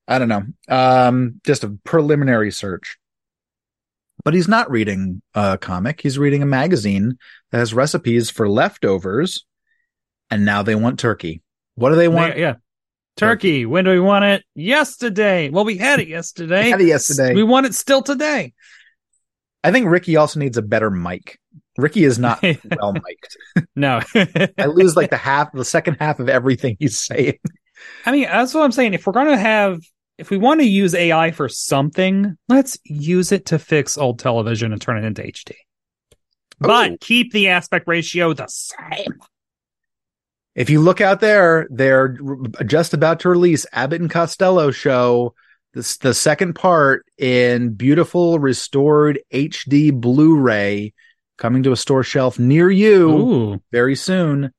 [0.07, 0.43] I don't know.
[0.67, 2.97] Um, just a preliminary search.
[4.23, 6.01] But he's not reading a comic.
[6.01, 7.17] He's reading a magazine
[7.51, 9.45] that has recipes for leftovers,
[10.31, 11.43] and now they want turkey.
[11.75, 12.33] What do they want?
[12.35, 12.55] They- yeah.
[13.17, 13.65] Turkey.
[13.65, 14.43] When do we want it?
[14.55, 15.49] Yesterday.
[15.49, 16.69] Well, we had it yesterday.
[16.69, 17.35] Had it yesterday.
[17.35, 18.53] We want it still today.
[19.63, 21.39] I think Ricky also needs a better mic.
[21.77, 22.41] Ricky is not
[22.79, 23.67] well mic'd.
[23.75, 24.01] No.
[24.15, 27.37] I lose like the half, the second half of everything he's saying.
[28.05, 28.93] I mean, that's what I'm saying.
[28.93, 29.79] If we're going to have,
[30.17, 34.71] if we want to use AI for something, let's use it to fix old television
[34.71, 35.53] and turn it into HD.
[36.59, 36.97] But Ooh.
[37.01, 39.19] keep the aspect ratio the same.
[40.55, 42.17] If you look out there, they're
[42.65, 45.33] just about to release Abbott and Costello show,
[45.73, 50.93] this the second part in beautiful restored HD Blu-ray
[51.37, 54.51] coming to a store shelf near you Ooh, very soon.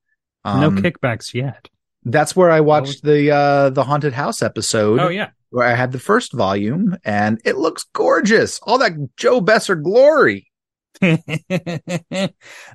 [0.44, 1.68] no Um, kickbacks yet.
[2.04, 4.98] That's where I watched the uh the haunted house episode.
[4.98, 5.30] Oh yeah.
[5.50, 8.58] where I had the first volume, and it looks gorgeous.
[8.62, 10.48] All that Joe Besser glory.
[11.02, 11.16] uh,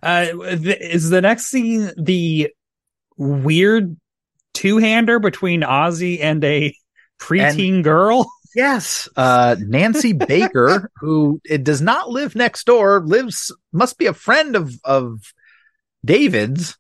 [0.04, 2.50] is the next scene the
[3.18, 3.98] weird
[4.54, 6.74] two-hander between Ozzie and a
[7.20, 8.30] preteen girl?
[8.56, 9.08] Yes.
[9.16, 14.56] Uh, Nancy Baker, who it does not live next door, lives, must be a friend
[14.56, 15.20] of, of
[16.04, 16.76] David's.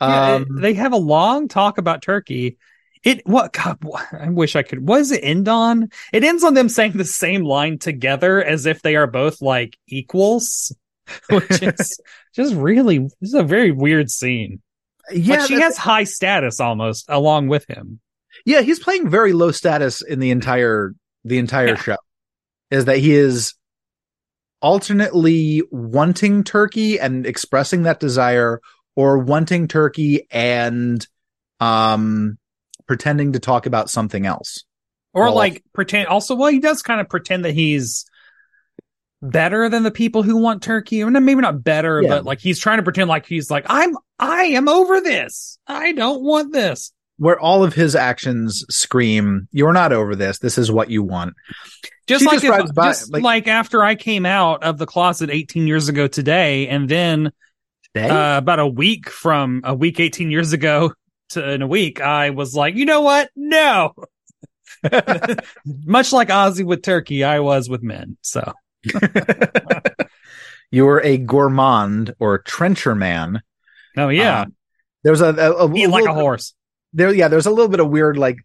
[0.00, 2.56] Um, it- they have a long talk about Turkey.
[3.02, 3.78] It what God,
[4.18, 4.88] I wish I could.
[4.88, 5.90] What does it end on?
[6.14, 9.76] It ends on them saying the same line together as if they are both like
[9.86, 10.74] equals,
[11.28, 12.00] which is
[12.34, 14.62] just really this is a very weird scene.
[15.12, 18.00] Yeah, like she has high status almost along with him.
[18.44, 20.94] yeah, he's playing very low status in the entire,
[21.24, 21.76] the entire Yeah.
[21.76, 21.96] show
[22.70, 23.54] is that he is
[24.62, 28.60] alternately wanting turkey and expressing that desire
[28.94, 31.06] or wanting turkey and,
[31.60, 32.38] um,
[32.86, 34.64] pretending to talk about something else.
[35.12, 38.04] Or Well, like pretend also well he does kind of pretend that he's
[39.22, 41.02] better than the people who want turkey.
[41.02, 42.08] Or maybe not better, Yeah.
[42.08, 45.58] but like he's trying to pretend like he's like, I'm I am over this.
[45.66, 46.92] I don't want this.
[47.18, 50.38] where all of his actions scream, "You're not over this.
[50.38, 51.34] This is what you want."
[52.06, 55.30] Just like just if- by, just like- like, after I came out of the closet
[55.30, 57.32] 18 years ago today, and then
[57.94, 60.92] Today, uh, about a week from a week 18 years ago
[61.30, 63.30] to in a week, I was like, you know what?
[63.34, 63.94] No.
[65.64, 68.16] Much like Ozzie with turkey, I was with men.
[68.22, 68.52] So
[70.70, 73.42] you were a gourmand or trencher man.
[73.96, 74.54] oh yeah, Um,
[75.02, 76.54] there was a, a, a eat like a horse.
[76.92, 78.38] There, yeah, there's a little bit of weird like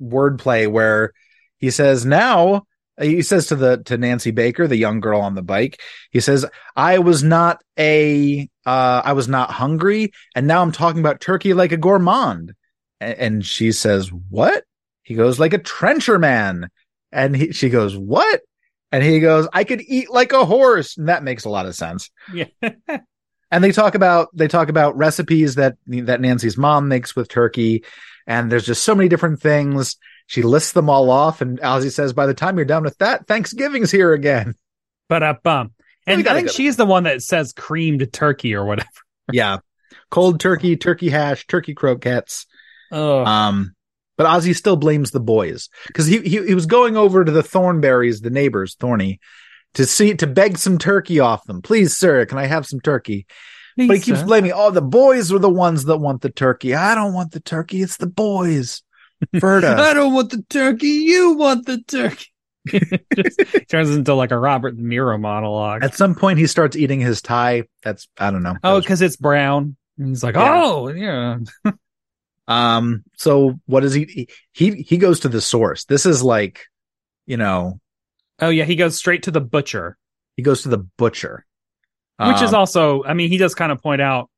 [0.00, 1.12] wordplay where
[1.58, 2.64] he says now.
[3.00, 5.80] He says to the to Nancy Baker, the young girl on the bike,
[6.12, 6.46] he says,
[6.76, 11.54] "I was not a, uh, I was not hungry, and now I'm talking about turkey
[11.54, 12.52] like a gourmand."
[13.00, 14.62] A- And she says, "What?"
[15.02, 16.68] He goes, "Like a trencher man,"
[17.10, 18.42] and he, she goes, "What?"
[18.94, 21.74] And he goes, "I could eat like a horse," and that makes a lot of
[21.74, 22.10] sense.
[22.32, 22.44] Yeah.
[23.50, 27.84] and they talk about they talk about recipes that that Nancy's mom makes with turkey,
[28.24, 29.96] and there's just so many different things.
[30.28, 33.26] She lists them all off, and Ozzie says, "By the time you're done with that,
[33.26, 34.54] Thanksgiving's here again."
[35.08, 35.72] But bum.
[36.06, 38.88] And I think she's the one that says creamed turkey or whatever.
[39.32, 39.58] yeah,
[40.08, 42.46] cold turkey, turkey hash, turkey croquettes.
[42.92, 43.74] Oh, Um,
[44.16, 47.42] but Ozzie still blames the boys because he, he he was going over to the
[47.42, 49.20] Thornberries, the neighbors, Thorny,
[49.74, 51.62] to see to beg some turkey off them.
[51.62, 53.26] Please, sir, can I have some turkey?
[53.76, 54.24] But he keeps Lisa.
[54.26, 56.76] blaming, oh, the boys were the ones that want the turkey.
[56.76, 57.82] I don't want the turkey.
[57.82, 58.82] It's the boys.
[59.34, 59.74] Ferda.
[59.78, 60.86] I don't want the turkey.
[60.86, 62.26] You want the turkey.
[63.16, 65.82] Just turns into like a Robert De Niro monologue.
[65.82, 67.64] At some point, he starts eating his tie.
[67.82, 68.54] That's, I don't know.
[68.62, 69.76] oh, because it's brown.
[69.98, 70.62] And he's like, Yeah.
[70.64, 71.38] oh, yeah.
[72.46, 75.84] Um, so what does he, he, he goes to the source.
[75.84, 76.66] This is like,
[77.26, 77.80] you know,
[78.40, 78.64] Oh, yeah.
[78.64, 79.96] He goes straight to the butcher,
[80.36, 81.46] he goes to the butcher.
[82.18, 84.28] which is Um, also, I mean, he does kind of point out,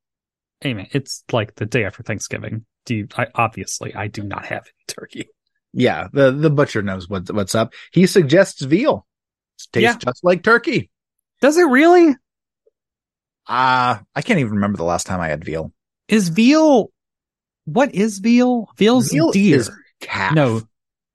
[0.61, 2.67] hey, man, it's like the day after Thanksgiving.
[2.85, 5.29] Do you, I, obviously, I do not have any turkey.
[5.73, 7.73] yeah, the, the butcher knows what, what's up.
[7.93, 9.07] He suggests veal.
[9.59, 9.97] It tastes Yeah.
[10.13, 10.91] just like turkey.
[11.41, 12.15] Does it really?
[13.47, 15.73] Uh, I can't even remember the last time I had veal.
[16.09, 16.91] Is veal,
[17.67, 18.69] what is veal?
[18.79, 19.59] Veal's Veal deer.
[19.59, 20.35] is calf.
[20.35, 20.62] No,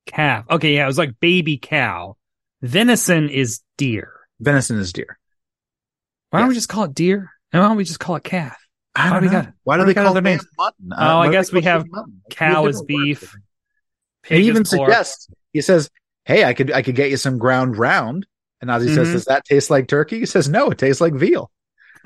[0.06, 0.46] calf.
[0.50, 0.76] Okay.
[0.76, 0.84] Yeah.
[0.84, 2.16] It was like baby cow.
[2.62, 4.14] Venison is deer.
[4.40, 5.18] venison is deer.
[6.30, 7.30] Why don't we just call it deer?
[7.52, 8.56] And why don't we just call it calf?
[8.96, 9.42] I Why don't do we know.
[9.42, 10.46] got- Why do why they call it names?
[10.58, 10.92] mutton?
[10.94, 11.86] Uh, Oh, I why guess we have?
[12.30, 13.36] Cow is have different words beef.
[14.24, 15.90] Pig he even suggests he says
[16.26, 18.28] hey i could i could get you some ground round
[18.62, 19.14] and ozzie says Mhm.
[19.14, 21.50] does that taste like turkey he says no it tastes like veal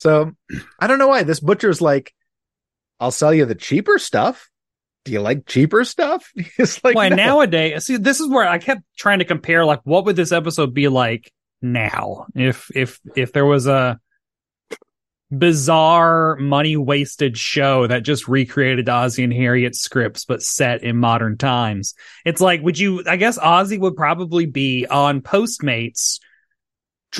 [0.00, 0.32] So
[0.78, 2.12] I don't know why this butcher's like,
[3.00, 4.50] I'll sell you the cheaper stuff.
[5.04, 6.30] Do you like cheaper stuff?
[6.58, 7.16] It's like Why no.
[7.16, 7.84] nowadays?
[7.84, 9.64] See, this is where I kept trying to compare.
[9.64, 13.98] Like, what would this episode be like now if if if there was a
[15.30, 21.36] bizarre money wasted show that just recreated Ozzie and Harriet scripts but set in modern
[21.36, 21.94] times?
[22.24, 23.02] It's like, would you?
[23.06, 26.18] I guess Ozzie would probably be on Postmates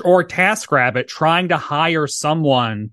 [0.03, 2.91] or TaskRabbit trying to hire someone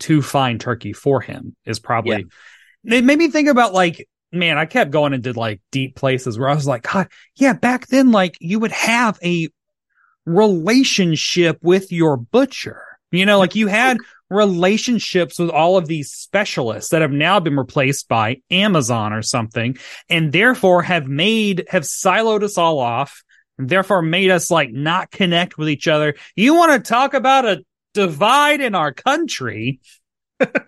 [0.00, 1.56] to find turkey for him.
[1.64, 2.26] Is probably.
[2.84, 6.48] It made me think about like man, I kept going into like deep places where
[6.48, 9.48] I was like, God, yeah, back then, like you would have a
[10.26, 12.82] relationship with your butcher.
[13.10, 13.98] You know, like you had
[14.28, 19.76] relationships with all of these specialists that have now been replaced by Amazon or something,
[20.08, 23.24] and therefore have made, have siloed us all off,
[23.58, 26.14] and therefore made us like not connect with each other.
[26.36, 27.64] You want to talk about a
[27.94, 29.80] divide in our country?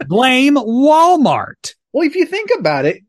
[0.06, 1.74] Blame Walmart.
[1.92, 3.02] Well, if you think about it,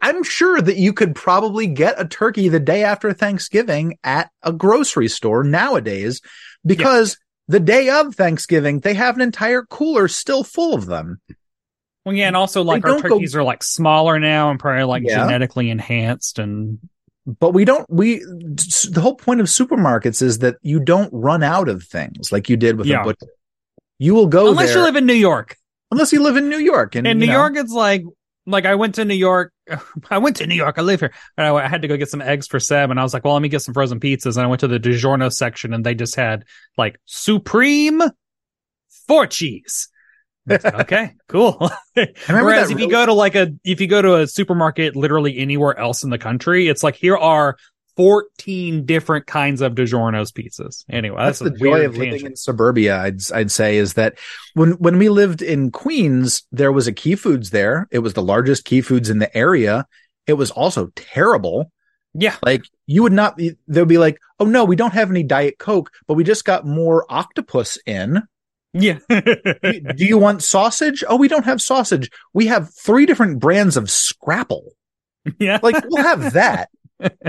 [0.00, 4.52] I'm sure that you could probably get a turkey the day after Thanksgiving at a
[4.52, 6.20] grocery store nowadays
[6.64, 11.20] because the day of Thanksgiving, they have an entire cooler still full of them.
[12.04, 14.84] Well, yeah, and also like our don't go- turkeys are like smaller now and probably
[14.84, 15.24] like Yeah.
[15.24, 16.78] genetically enhanced and
[17.26, 21.68] But we don't, we, the whole point of supermarkets is that you don't run out
[21.68, 23.00] of things like you did with Yeah.
[23.02, 23.26] a butcher.
[23.98, 25.56] You will go unless there you live in New York.
[25.90, 26.94] unless you live in New York.
[26.94, 28.04] And In New know, York, it's like
[28.46, 29.52] like I went to New York.
[30.10, 30.78] I went to New York.
[30.78, 31.12] I live here.
[31.36, 33.24] And I, I had to go get some eggs for Seb, and I was like,
[33.24, 35.84] "Well, let me get some frozen pizzas." And I went to the DiGiorno section, and
[35.84, 36.44] they just had
[36.76, 38.02] like supreme
[39.06, 39.88] four cheese.
[40.46, 41.70] Like, okay, cool.
[42.28, 45.76] Whereas if you go to like a if you go to a supermarket literally anywhere
[45.78, 47.56] else in the country, it's like here are
[47.96, 50.84] fourteen different kinds of DiGiorno's pizzas.
[50.90, 52.98] Anyway, that's that's, the joy of living in suburbia.
[52.98, 54.18] I'd I'd say is that
[54.54, 57.88] when when we lived in Queens, there was a Key Foods there.
[57.90, 59.86] It was the largest Key Foods in the area.
[60.26, 61.72] It was also terrible.
[62.18, 63.56] Yeah, Like you would not be.
[63.68, 66.66] They'll be like, "Oh no, we don't have any Diet Coke, but we just got
[66.66, 68.22] more octopus in.
[68.72, 68.98] yeah.
[69.10, 71.04] Do you want sausage?
[71.06, 72.10] Oh, we don't have sausage.
[72.32, 74.72] We have three different brands of Scrapple.
[75.38, 75.58] yeah.
[75.62, 76.70] Like we'll have that.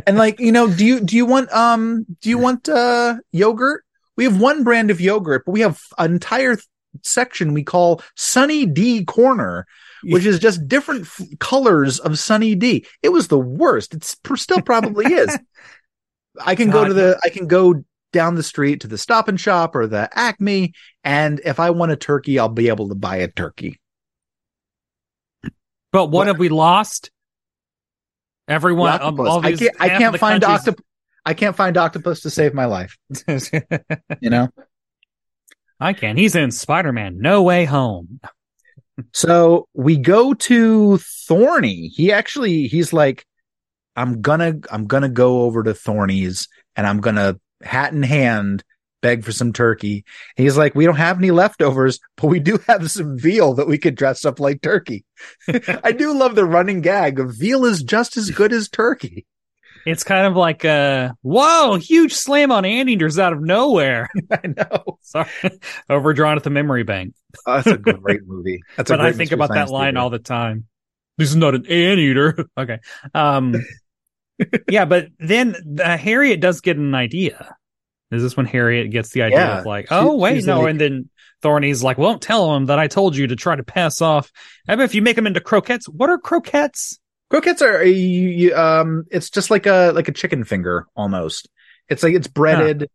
[0.05, 3.83] And like you know, do you do you want um do you want uh yogurt?
[4.15, 6.65] We have one brand of yogurt, but we have an entire th-
[7.03, 9.67] section we call Sunny D Corner,
[10.13, 12.85] which is just different f- colors of Sunny D.
[13.03, 13.93] It was the worst.
[13.93, 15.37] It's pr- still probably is.
[16.43, 19.39] I can go to the I can go down the street to the Stop and
[19.39, 23.17] Shop or the Acme, and if I want a turkey, I'll be able to buy
[23.17, 23.79] a turkey.
[25.91, 26.27] But what, What?
[26.27, 27.11] have we lost?
[28.47, 30.85] Everyone, um, all I can't I can't find countries- octopus.
[31.25, 32.97] I can't find octopus to save my life.
[34.21, 34.49] You know.
[35.79, 36.17] I can.
[36.17, 38.19] He's in Spider Man No Way Home.
[39.13, 41.89] So we go to Thorny.
[41.89, 43.25] He actually he's like,
[43.95, 48.63] I'm gonna I'm gonna go over to Thorny's and I'm gonna hat in hand
[49.01, 50.03] beg for some turkey.
[50.37, 53.67] And he's like, we don't have any leftovers, but we do have some veal that
[53.67, 55.05] we could dress up like turkey.
[55.83, 59.25] I do love the running gag of veal is just as good as turkey.
[59.85, 64.09] It's kind of like a whoa, huge slam on anteaters out of nowhere.
[64.31, 64.97] I know.
[65.01, 65.29] Sorry,
[65.89, 67.13] overdrawn at the memory bank.
[67.45, 68.61] Oh, that's a great movie.
[68.75, 69.99] That's a but I think Mystery about that line Theater.
[69.99, 70.65] all the time.
[71.17, 72.45] This is not an anteater.
[72.57, 72.79] okay.
[73.13, 73.55] Um,
[74.69, 77.55] yeah, but then uh, Harriet does get an idea.
[78.11, 79.59] Is this when Harriet gets the idea Yeah.
[79.59, 81.09] of like, She- oh wait, no, like- and then
[81.41, 84.31] Thorny's like, well, don't tell him that I told you to try to pass off.
[84.67, 86.99] I bet if you make them into croquettes, what are croquettes?
[87.29, 91.49] Croquettes are you- you- um it's just like a like a chicken finger almost.
[91.89, 92.89] It's like it's breaded.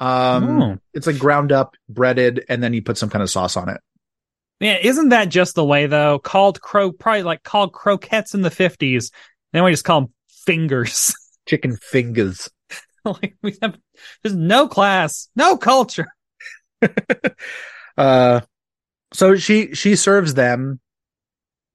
[0.00, 0.78] Um Oh.
[0.92, 3.80] it's like ground up, breaded, and then you put some kind of sauce on it.
[4.60, 6.18] Yeah, isn't that just the way though?
[6.18, 9.10] Called cro, probably like called croquettes in the fifties.
[9.52, 10.14] Then we just call them
[10.46, 11.12] fingers.
[11.46, 12.48] Chicken fingers.
[13.22, 13.78] like we have,
[14.22, 16.08] there's no class, no culture.
[17.96, 18.40] Uh
[19.12, 20.80] so she she serves them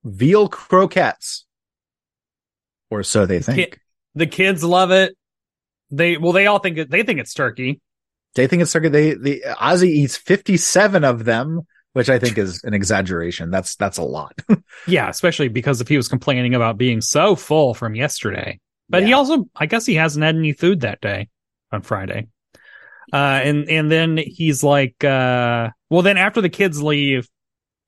[0.04, 1.46] veal croquettes.
[2.92, 3.72] Or so they think.
[3.72, 3.80] Ki-
[4.16, 5.16] the kids love it.
[5.92, 7.80] They well, they all think it, they think it's turkey.
[8.36, 8.90] They think it's turkey.
[8.90, 11.62] they the Ozzie eats 57 of them,
[11.94, 13.50] which I think is an exaggeration.
[13.50, 14.34] That's that's a lot.
[14.88, 18.60] Yeah, especially because if he was complaining about being so full from yesterday.
[18.90, 21.30] But he also, I guess, he hasn't had any food that day
[21.72, 22.28] on Friday.
[23.12, 27.28] Uh, and and then he's like, uh, well, then after the kids leave,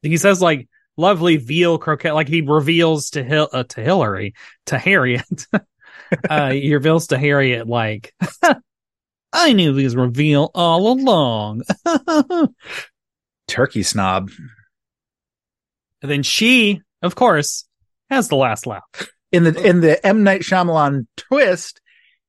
[0.01, 2.15] he says like lovely veal croquette.
[2.15, 4.33] Like he reveals to Hil- uh, to Hillary
[4.67, 5.47] to Harriet.
[6.29, 8.13] uh, he reveals to Harriet like,
[9.33, 11.63] I knew these were veal all along.
[13.47, 14.31] Turkey snob.
[16.01, 17.65] And then she, of course,
[18.09, 19.11] has the last laugh.
[19.31, 21.79] In the in the M Night Shyamalan twist,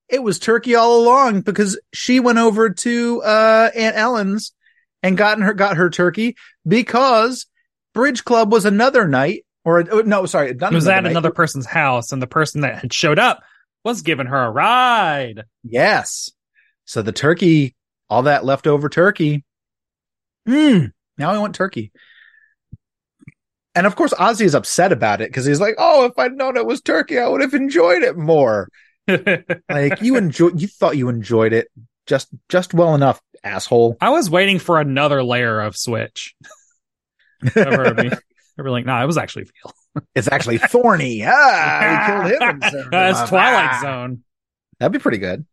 [0.08, 4.52] it was Turkey all along because she went over to uh, Aunt Ellen's
[5.02, 6.36] and gotten her got her turkey
[6.66, 7.46] because
[7.92, 12.20] Bridge Club was another night or no, sorry, it was at another person's house, and
[12.20, 13.42] the person that had showed up
[13.84, 15.44] was giving her a ride.
[15.62, 16.30] Yes,
[16.84, 17.76] so the turkey,
[18.10, 19.44] all that leftover turkey.
[20.46, 20.86] Hmm.
[21.16, 21.92] Now I want turkey.
[23.74, 26.56] And of course, Ozzie is upset about it because he's like, "Oh, if I'd known
[26.56, 28.68] it was turkey, I would have enjoyed it more."
[29.08, 31.68] like you enjoy, you thought you enjoyed it
[32.06, 33.96] just just well enough, asshole.
[34.00, 36.34] I was waiting for another layer of switch.
[37.56, 38.10] Ever be,
[38.58, 40.04] ever like, no, nah, it was actually veal.
[40.14, 41.24] it's actually thorny.
[41.26, 42.88] Ah, killed him.
[42.90, 43.80] That's Twilight ah.
[43.82, 44.22] Zone.
[44.78, 45.46] That'd be pretty good.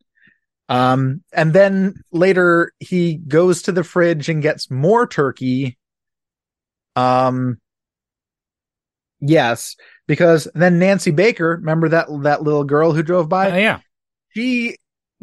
[0.67, 5.77] Um, and then later he goes to the fridge and gets more turkey.
[6.95, 7.59] Um,
[9.19, 9.75] yes,
[10.07, 13.51] because then Nancy Baker, remember that that little girl who drove by?
[13.51, 13.79] Uh, yeah,
[14.35, 14.77] she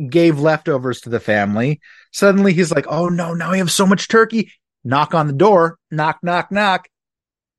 [0.08, 1.80] gave leftovers to the family.
[2.12, 4.52] Suddenly he's like, "Oh no, now we have so much turkey."
[4.84, 5.78] Knock on the door.
[5.90, 6.88] Knock, knock, knock.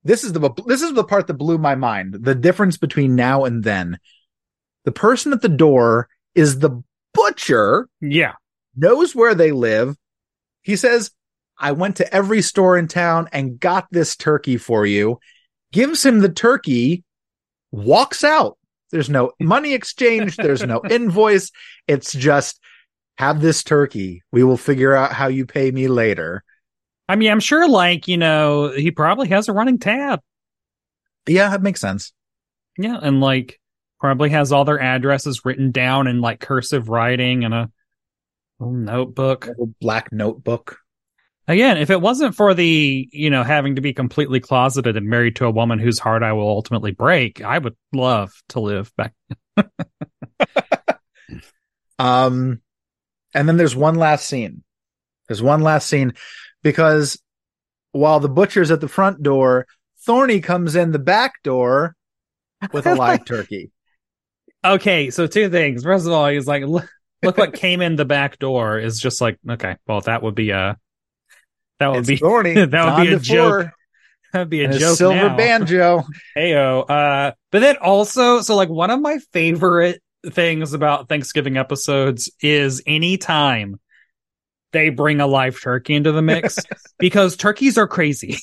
[0.04, 2.16] This is the this is the part that blew my mind.
[2.22, 4.00] The difference between now and then.
[4.86, 6.82] The person at the door is the
[7.14, 7.90] butcher.
[8.00, 8.36] Yeah.
[8.78, 9.98] Knows where they live.
[10.62, 11.12] He says,
[11.58, 15.20] I went to every store in town and got this turkey for you.
[15.72, 17.03] Gives him the turkey
[17.72, 18.57] walks out.
[18.91, 20.38] There's no money exchange.
[20.38, 21.51] There's no invoice.
[21.88, 22.59] It's just
[23.18, 24.24] have this turkey.
[24.32, 26.43] We will figure out how you pay me later.
[27.09, 30.22] I mean, I'm sure like, you know, he probably has a running tab.
[31.28, 32.13] Yeah, that makes sense.
[32.78, 32.97] Yeah.
[33.01, 33.59] And like
[33.99, 37.70] probably has all their addresses written down in like cursive writing and a
[38.59, 39.47] little notebook.
[39.47, 40.80] A black notebook.
[41.50, 45.38] Again, if it wasn't for the, you know, having to be completely closeted and married
[45.38, 49.14] to a woman whose heart I will ultimately break, I would love to live back.
[52.00, 52.62] um,
[53.34, 54.64] and then there's one last scene.
[55.28, 56.14] There's one last scene
[56.64, 57.18] because
[57.93, 59.68] while the butcher's at the front door,
[60.06, 61.95] Thorny comes in the back door
[62.74, 63.72] with a live turkey.
[64.66, 65.84] Okay, so two things.
[65.84, 66.89] First of all, he's like, look,
[67.24, 70.50] look what came in the back door is just like, okay, well, that would be
[70.50, 70.78] a
[71.80, 72.54] that would it's be thorny.
[72.66, 73.70] that would be a joke.
[74.34, 74.94] That would be a joke.
[74.94, 75.38] A Silver now.
[75.38, 76.04] banjo.
[76.38, 76.88] Heyo.
[76.90, 82.84] Uh, but then also, so like one of my favorite things about Thanksgiving episodes is
[82.86, 83.80] anytime
[84.74, 86.58] they bring a live turkey into the mix
[87.00, 88.38] because turkeys are crazy.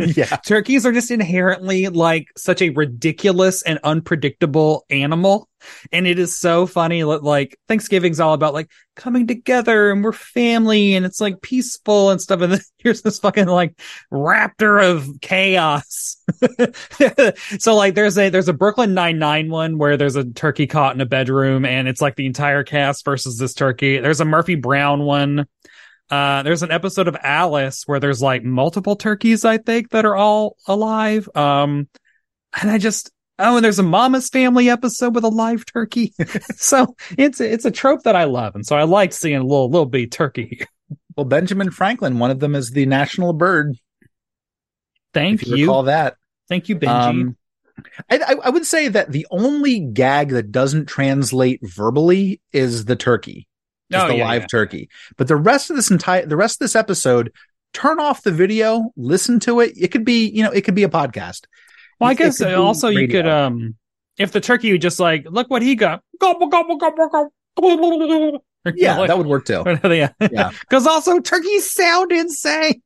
[0.00, 0.36] Yeah.
[0.46, 5.48] Turkeys are just inherently like such a ridiculous and unpredictable animal.
[5.92, 7.04] And it is so funny.
[7.04, 12.20] Like Thanksgiving's all about like coming together and we're family and it's like peaceful and
[12.20, 12.40] stuff.
[12.40, 13.78] And then here's this fucking like
[14.12, 16.16] raptor of chaos.
[17.58, 20.94] so like there's a, there's a Brooklyn Nine Nine one where there's a turkey caught
[20.94, 23.98] in a bedroom and it's like the entire cast versus this turkey.
[23.98, 25.46] There's a Murphy Brown one
[26.10, 30.16] uh, there's an episode of Alice where there's like multiple turkeys, I think, that are
[30.16, 31.28] all alive.
[31.36, 31.88] Um,
[32.60, 36.12] and I just, oh, and there's a Mama's Family episode with a live turkey.
[36.56, 38.56] so it's, it's a trope that I love.
[38.56, 40.66] And so I like seeing a little, little bitty turkey.
[41.16, 43.76] well, Benjamin Franklin, one of them is the national bird.
[45.14, 45.56] Thank you.
[45.56, 45.66] you.
[45.66, 46.16] Recall that.
[46.48, 46.88] Thank you, Benji.
[46.88, 47.36] Um,
[48.10, 53.48] I, I, would say that the only gag that doesn't translate verbally is the turkey
[53.90, 54.46] just oh, the yeah, live yeah.
[54.46, 54.88] turkey.
[55.16, 57.32] But the rest of this entire, the rest of this episode,
[57.72, 59.72] turn off the video, listen to it.
[59.76, 61.46] It could be, you know, it could be a podcast.
[61.98, 63.76] Well, I guess also you could, um,
[64.18, 66.02] if the turkey would just like, look what he got.
[66.20, 68.44] Gobble, gobble, gobble, gobble.
[68.74, 69.64] Yeah, like, that would work too.
[69.84, 70.10] yeah.
[70.30, 70.50] Yeah.
[70.70, 72.82] Cause also turkeys sound insane.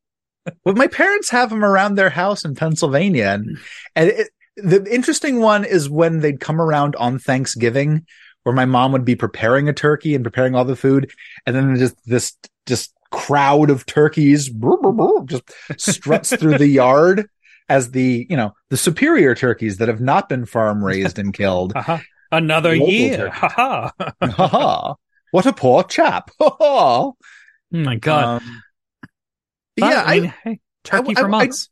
[0.64, 3.26] Well, my parents have them around their house in Pennsylvania.
[3.26, 3.58] And,
[3.96, 8.06] and it, the interesting one is when they'd come around on Thanksgiving
[8.44, 11.10] where my mom would be preparing a turkey and preparing all the food,
[11.44, 12.36] and then just this
[12.66, 14.50] just crowd of turkeys
[15.26, 17.28] just struts through the yard
[17.68, 21.72] as the you know the superior turkeys that have not been farm raised and killed.
[21.84, 21.98] Uh-huh.
[22.32, 24.94] Another year, ha ha!
[25.30, 26.30] What a poor chap!
[26.40, 27.14] oh
[27.70, 28.42] my god!
[28.42, 28.62] Um,
[29.76, 31.68] yeah, I, mean, I, hey, turkey I, for months.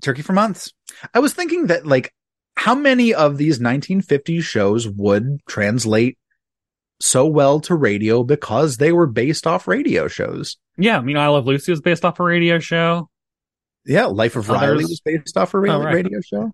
[0.00, 0.72] turkey for months.
[1.12, 2.14] I was thinking that like
[2.56, 6.18] how many of these 1950s shows would translate
[7.00, 10.56] so well to radio because they were based off radio shows?
[10.76, 13.08] Yeah, I mean, I Love Lucy was based off a radio show.
[13.84, 14.60] Yeah, Life of Others.
[14.60, 15.94] Riley was based off a radio, oh, right.
[15.94, 16.52] radio show.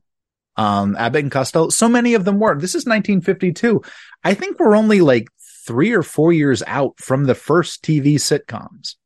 [0.57, 2.55] Um, Abbott and Costello, so many of them were.
[2.59, 3.83] This is 1952.
[4.25, 5.29] I think we're only like
[5.67, 8.97] three or four years out from the first TV sitcoms.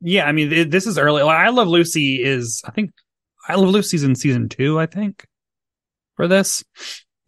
[0.00, 1.22] Yeah, I mean, this is early.
[1.22, 2.92] I Love Lucy is, I think,
[3.48, 5.26] I Love Lucy's in season two, I think,
[6.18, 6.64] for this.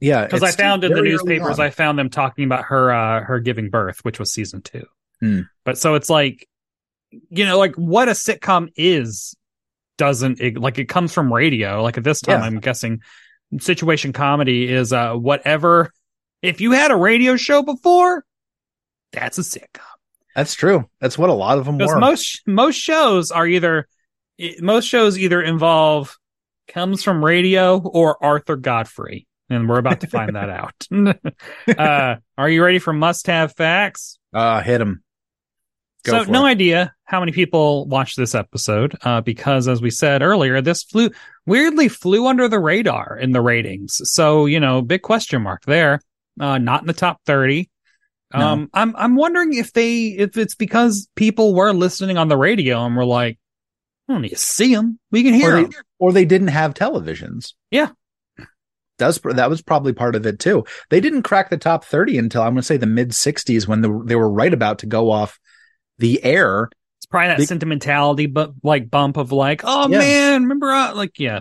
[0.00, 1.60] Yeah, because I found in the newspapers.
[1.60, 4.84] I found them talking about her uh her giving birth, which was season two.
[5.20, 5.42] Hmm.
[5.64, 6.48] But so it's like,
[7.10, 9.36] you know, like what a sitcom is
[9.96, 11.82] doesn't it, like it comes from radio.
[11.82, 12.46] Like at this time, Yeah.
[12.46, 13.02] I'm guessing
[13.60, 15.92] situation comedy is uh whatever.
[16.42, 18.24] If you had a radio show before,
[19.12, 19.82] that's a sitcom.
[20.34, 20.88] That's true.
[21.00, 21.98] That's what a lot of them were.
[22.00, 23.86] most most shows are either
[24.60, 26.16] most shows either involve
[26.70, 30.86] comes from radio or Arthur Godfrey, and we're about to find that out.
[31.78, 34.18] uh, are you ready for must have facts?
[34.32, 35.02] uh, hit them.
[36.04, 36.50] Go so no it.
[36.50, 41.10] idea how many people watched this episode uh, because as we said earlier this flew
[41.44, 46.00] weirdly flew under the radar in the ratings so you know big question mark there
[46.40, 47.68] uh, not in the top 30
[48.32, 48.40] No.
[48.46, 52.82] um i'm i'm wondering if they if it's because people were listening on the radio
[52.86, 53.38] and were like
[54.10, 56.48] I don't need to see them we can hear or, they, them or they didn't
[56.48, 57.54] have televisions.
[57.70, 57.90] Yeah.
[58.98, 60.64] That's that was probably part of it too.
[60.90, 63.80] They didn't crack the top 30 until I'm going to say the mid 60s when
[63.80, 65.38] the, they were right about to go off
[65.98, 66.68] the air.
[66.98, 69.98] it's probably that They- sentimentality but like bump of like oh Yeah.
[69.98, 71.40] man remember uh, like yeah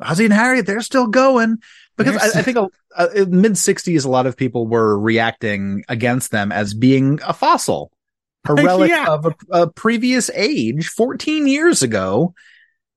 [0.00, 1.58] Ozzie and Harriet, they're still going
[1.96, 6.32] because I, I think a, a, mid 60s, a lot of people were reacting against
[6.32, 7.92] them as being a fossil,
[8.48, 9.06] a relic Yeah.
[9.06, 12.34] of a, a previous age, 14 years ago.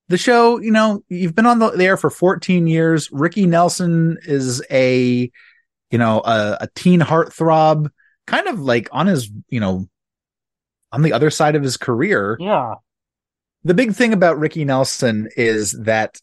[0.08, 3.10] The show, you know, you've been on the air for 14 years.
[3.12, 5.32] Ricky Nelson is a,
[5.89, 7.89] you know, a, a teen heartthrob,
[8.28, 9.88] kind of like on his, you know,
[10.91, 12.76] on the other side of his career yeah
[13.66, 16.20] the big thing about Ricky Nelson is that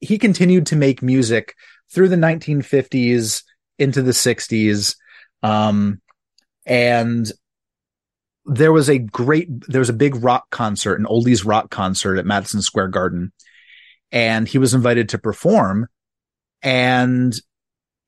[0.00, 1.54] he continued to make music
[1.90, 3.42] through the 1950s
[3.78, 4.94] into the 60s.
[5.42, 6.00] Um,
[6.66, 7.32] and
[8.48, 12.26] there was a great, there was a big rock concert, an oldies rock concert at
[12.26, 13.32] Madison Square Garden.
[14.10, 15.88] And he was invited to perform
[16.62, 17.34] and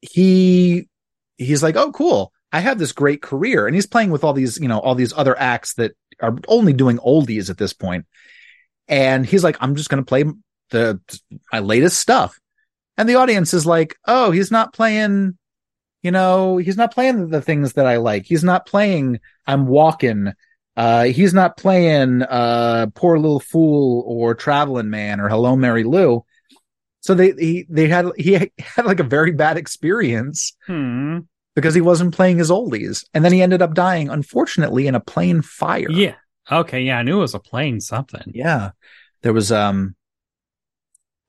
[0.01, 0.89] he,
[1.37, 2.33] he's like, Oh, cool.
[2.53, 3.67] I have this great career.
[3.67, 6.73] And he's playing with all these, you know, all these other acts that are only
[6.73, 8.07] doing oldies at this point
[8.91, 10.25] and he's like i'm just going to play
[10.71, 11.01] the
[11.53, 12.39] my latest stuff
[12.99, 15.39] and the audience is like oh he's not playing
[16.03, 18.27] you know he's not playing the things that i like.
[18.27, 20.33] He's not playing i'm walking.
[20.77, 26.25] Uh he's not playing uh poor little fool or traveling man or hello mary lou.
[27.01, 31.21] So they he, they had he had like a very bad experience hmm.
[31.55, 33.05] because he wasn't playing his oldies.
[33.15, 35.91] And then he ended up dying unfortunately in a plane fire.
[35.91, 36.15] Yeah.
[36.51, 36.83] Okay.
[36.83, 36.99] Yeah.
[36.99, 38.33] I knew it was a plane something.
[38.35, 38.71] Yeah.
[39.23, 39.97] There was um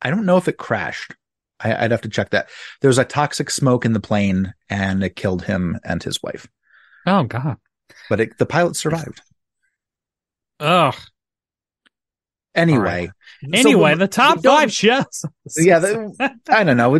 [0.02, 1.16] I don't know if it crashed.
[1.64, 2.50] I, I'd have to check that.
[2.82, 6.48] There was a toxic smoke in the plane and it killed him and his wife.
[7.06, 7.58] oh god
[8.10, 9.22] But it, the pilot survived.
[10.60, 10.96] Ugh.
[12.54, 13.10] Anyway.
[13.54, 15.26] Anyway, So, the top five shows.
[15.58, 17.00] Yeah, the, I don't know.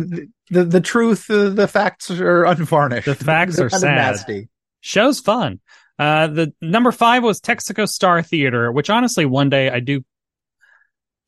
[0.50, 3.06] The the truth, uh, the facts are unvarnished.
[3.06, 3.94] The facts are sad.
[3.94, 4.48] nasty.
[4.80, 5.60] Show's fun.
[5.98, 10.02] Uh, the number five was Texaco Star Theater, which honestly, one day I do,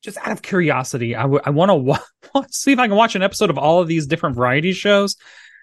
[0.05, 1.75] just out of curiosity, I want to
[2.35, 5.17] wa- see if I can watch an episode of all of these different variety shows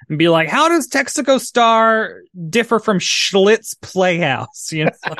[0.09, 4.73] and be like, how does Texaco Star differ from Schlitz Playhouse?
[4.73, 4.91] You know,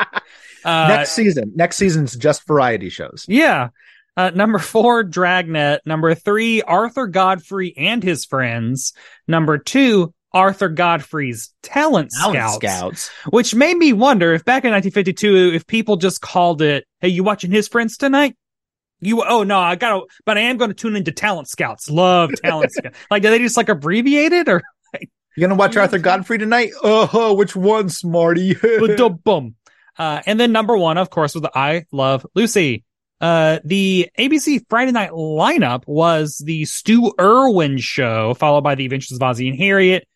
[0.65, 1.53] uh, next season.
[1.55, 3.25] Next season's just variety shows.
[3.29, 3.69] Yeah.
[4.17, 5.83] Uh, number four, Dragnet.
[5.87, 8.93] Number three, Arthur Godfrey and his friends.
[9.27, 13.11] Number two, Arthur Godfrey's Talent, Talent Scouts, Scouts.
[13.31, 17.23] Which made me wonder if back in 1952, if people just called it, "Hey, you
[17.23, 18.37] watching his friends tonight?"
[19.03, 21.91] You oh no, I gotta, but I am going to tune into Talent Scouts.
[21.91, 22.97] Love Talent Scouts.
[23.11, 24.63] Like, do they just like abbreviate it or?
[25.37, 26.71] You gonna watch Arthur Godfrey tonight?
[26.83, 28.55] Oh, which one, Smarty?
[28.55, 29.55] Ba-dum-bum.
[29.99, 32.83] Uh, and then number one, of course, was the I Love Lucy.
[33.21, 39.19] Uh, the ABC Friday night lineup was the Stu Erwin show, followed by the Adventures
[39.19, 40.09] of Ozzie and Harriet.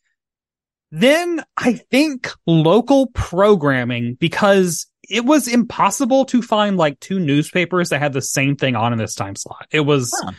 [0.90, 7.98] Then I think local programming because it was impossible to find like two newspapers that
[8.00, 9.66] had the same thing on in this time slot.
[9.70, 10.32] It was Huh.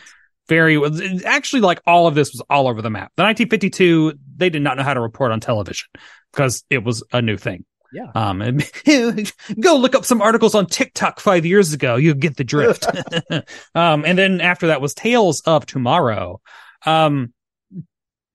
[0.48, 0.80] very,
[1.24, 3.12] actually like all of this was all over the map.
[3.16, 5.88] The 1952, they did not know how to report on television
[6.32, 7.64] because it was a new thing.
[7.92, 8.10] Yeah.
[8.14, 8.70] Um, and-
[9.60, 11.96] go look up some articles on TikTok five years ago.
[11.96, 12.86] You get the drift.
[13.74, 16.40] um, and then after that was Tales of Tomorrow.
[16.84, 17.32] Um,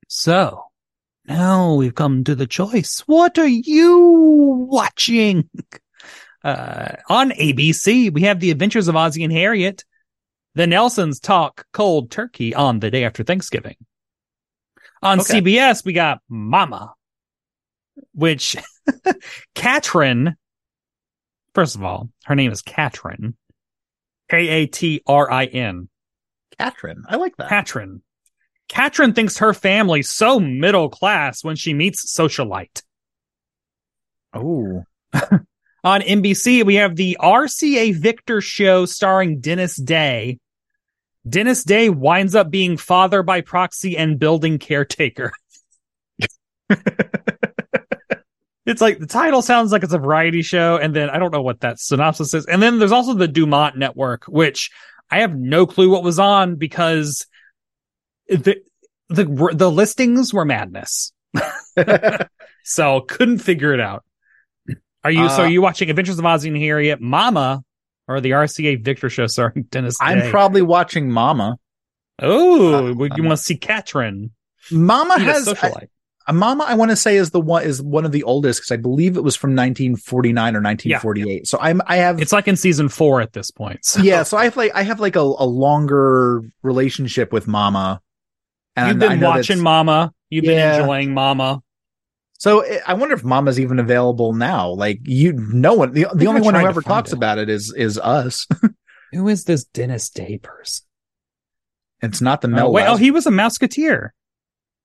[0.08, 0.64] so
[1.28, 3.04] now we've come to the choice.
[3.06, 5.50] What are you watching?
[6.44, 9.86] Uh, on ABC, we have The Adventures of Ozzie and Harriet.
[10.56, 13.76] The Nelsons talk cold turkey on the day after Thanksgiving.
[15.02, 15.42] On Okay.
[15.42, 16.94] CBS, we got Mama,
[18.14, 18.56] which
[19.56, 20.36] Katrin,
[21.56, 23.36] first of all, her name is Katrin,
[24.30, 25.90] K A T R I N.
[26.60, 27.04] Katrin.
[27.08, 27.50] I like that.
[27.50, 28.02] Katrin.
[28.70, 32.84] Katrin thinks her family's so middle class when she meets Socialite.
[34.34, 34.84] Oh.
[35.84, 40.40] On NBC, we have the RCA Victor show starring Dennis Day.
[41.28, 45.34] Dennis Day winds up being father by proxy and building caretaker.
[48.66, 51.42] it's like the title sounds like it's a variety show, and then I don't know
[51.42, 52.46] what that synopsis is.
[52.46, 54.72] And then there's also the Dumont Network, which
[55.12, 57.28] I have no clue what was on because
[58.28, 58.62] the
[59.10, 61.12] the the listings were madness.
[62.64, 64.06] so couldn't figure it out.
[65.04, 67.64] Are you uh, so are you watching Adventures of Ozzie and Harriet, Mama,
[68.08, 69.98] or the RCA Victor show starring Dennis?
[70.00, 70.06] Day?
[70.06, 71.58] I'm probably watching Mama.
[72.22, 74.32] Oh, uh, you want to see Katrin?
[74.72, 75.48] Mama has
[76.26, 76.64] I, Mama.
[76.66, 79.18] I want to say is the one is one of the oldest because I believe
[79.18, 81.28] it was from 1949 or 1948.
[81.28, 81.40] Yeah.
[81.44, 83.84] So I'm I have it's like in season four at this point.
[83.84, 84.02] So.
[84.02, 88.02] Yeah, so I have like I have like a, a longer relationship with Mama.
[88.76, 90.14] And You've been watching Mama.
[90.30, 90.72] You've yeah.
[90.72, 91.62] been enjoying Mama.
[92.44, 94.72] So eh, I wonder if Mama's even available now.
[94.72, 95.94] Like you, no one.
[95.94, 97.16] The, the only one who ever talks it.
[97.16, 98.46] about it is is us.
[99.14, 100.86] who is this Dennis Day person?
[102.02, 102.68] It's not the Mel.
[102.68, 104.10] Oh, wait, oh, he was a Mouseketeer.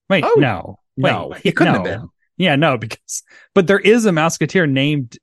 [0.09, 1.78] Wait, oh, no, wait, no, he couldn't no.
[1.80, 2.09] have been.
[2.36, 3.24] Yeah, no, because
[3.56, 5.18] but there is a Mouseketeer named.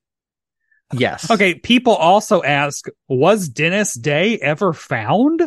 [0.92, 1.32] Yes.
[1.32, 1.56] Okay.
[1.56, 5.42] People also ask, was Dennis Day ever found?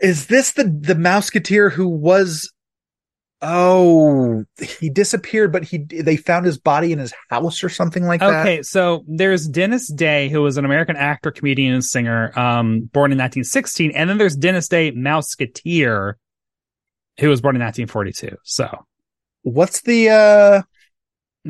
[0.00, 2.51] Is this the the Mouseketeer who was
[3.44, 4.44] Oh,
[4.78, 8.46] he disappeared, but he they found his body in his house or something like that.
[8.46, 13.10] Okay, so there's Dennis Day, who was an American actor, comedian, and singer, um, born
[13.10, 16.14] in 1916, and then there's Dennis Day Mouseketeer,
[17.18, 18.36] who was born in 1942.
[18.44, 18.86] So,
[19.42, 20.62] what's the uh?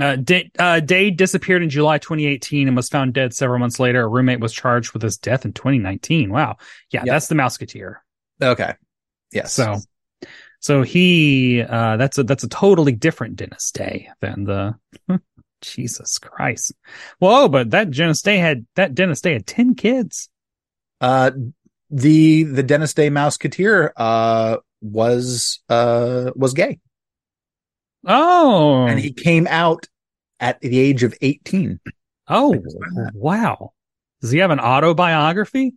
[0.00, 4.00] Uh, Day, uh, Day disappeared in July 2018 and was found dead several months later.
[4.00, 6.32] A roommate was charged with his death in 2019.
[6.32, 6.56] Wow.
[6.90, 7.12] Yeah, yep.
[7.12, 7.96] that's the Mouseketeer.
[8.40, 8.72] Okay.
[9.32, 9.52] Yes.
[9.52, 9.80] So
[10.62, 14.76] so he, uh, that's a, that's a totally different Dennis Day than the,
[15.60, 16.72] Jesus Christ.
[17.18, 20.28] Whoa, but that Dennis Day had, that Dennis Day had 10 kids.
[21.00, 21.32] Uh,
[21.90, 26.78] the, the Dennis Day Mouseketeer, uh, was, uh, was gay.
[28.06, 28.86] Oh.
[28.86, 29.88] And he came out
[30.38, 31.80] at the age of 18.
[32.28, 32.62] Oh,
[33.14, 33.72] wow.
[34.20, 35.74] Does he have an autobiography?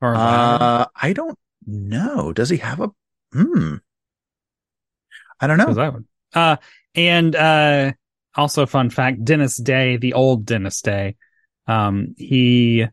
[0.00, 2.32] Or uh, I don't know.
[2.32, 2.90] Does he have a,
[3.32, 3.76] hmm.
[5.40, 5.82] I don't know.
[5.82, 6.04] I would.
[6.34, 6.56] Uh,
[6.94, 7.92] and uh,
[8.34, 11.16] also, fun fact: Dennis Day, the old Dennis Day,
[11.66, 12.86] um, he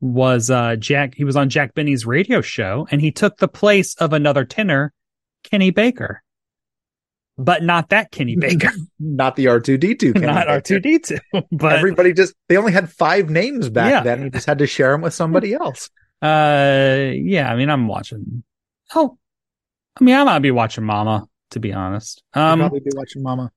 [0.00, 1.14] was uh, Jack.
[1.14, 4.92] He was on Jack Benny's radio show, and he took the place of another tenor,
[5.44, 6.22] Kenny Baker.
[7.36, 10.98] But not that Kenny Baker, not the R two D two, not R two D
[10.98, 11.18] two.
[11.52, 14.02] But everybody just they only had five names back yeah.
[14.02, 14.22] then.
[14.22, 15.90] You just had to share them with somebody else.
[16.20, 17.48] Uh, yeah.
[17.48, 18.42] I mean, I'm watching.
[18.92, 19.16] Oh,
[20.00, 22.22] I mean, I might be watching Mama to be honest.
[22.34, 23.50] Um, probably be watching Mama.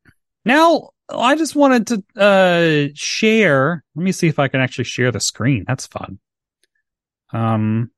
[0.46, 3.84] Now, I just wanted to uh share.
[3.96, 5.66] Let me see if I can actually share the screen.
[5.68, 6.20] That's fun.
[7.32, 7.92] Um.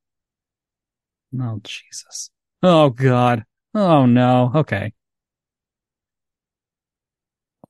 [1.40, 2.30] Oh Jesus.
[2.62, 3.46] Oh God.
[3.74, 4.52] Oh no.
[4.56, 4.94] Okay.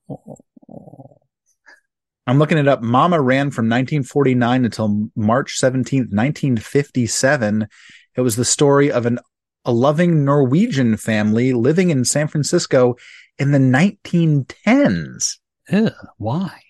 [2.26, 2.82] I'm looking it up.
[2.82, 7.68] Mama ran from 1949 until March 17th, 1957.
[8.16, 9.18] It was the story of an
[9.64, 12.96] a loving Norwegian family living in San Francisco
[13.38, 15.38] in the 1910s.
[15.70, 16.60] Ew, why?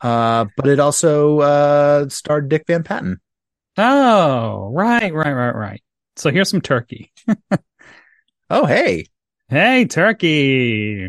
[0.00, 3.20] Uh, but it also uh, starred Dick Van Patten.
[3.76, 5.82] Oh, right, right, right, right.
[6.16, 7.12] So here's some turkey.
[8.50, 9.06] oh, hey.
[9.48, 11.08] Hey, turkey.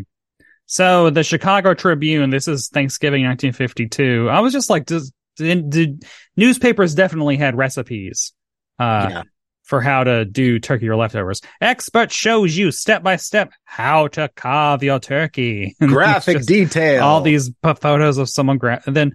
[0.66, 4.28] So the Chicago Tribune, this is Thanksgiving 1952.
[4.30, 6.04] I was just like, does, did, did
[6.36, 8.32] newspapers definitely had recipes?
[8.78, 9.22] Uh, yeah
[9.64, 11.40] for how to do turkey or leftovers.
[11.60, 15.74] Expert shows you step by step how to carve your turkey.
[15.80, 17.02] Graphic detail.
[17.02, 17.50] All these
[17.80, 19.14] photos of someone gra- and then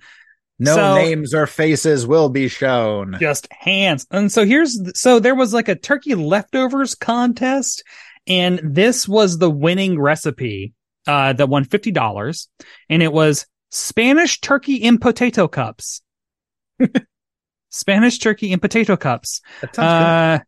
[0.57, 3.15] no so, names or faces will be shown.
[3.19, 4.05] Just hands.
[4.11, 7.83] And so here's so there was like a turkey leftovers contest
[8.27, 10.73] and this was the winning recipe
[11.07, 12.47] uh that won $50
[12.89, 16.01] and it was Spanish turkey in potato cups.
[17.69, 19.41] Spanish turkey in potato cups.
[19.77, 20.39] Uh,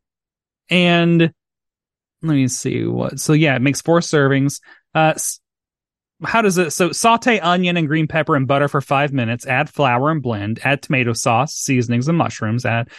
[0.69, 3.19] and let me see what.
[3.19, 4.61] So yeah, it makes four servings.
[4.93, 5.13] Uh,
[6.23, 6.71] how does it?
[6.71, 9.45] So saute onion and green pepper and butter for five minutes.
[9.45, 10.59] Add flour and blend.
[10.63, 12.65] Add tomato sauce, seasonings, and mushrooms.
[12.65, 12.89] Add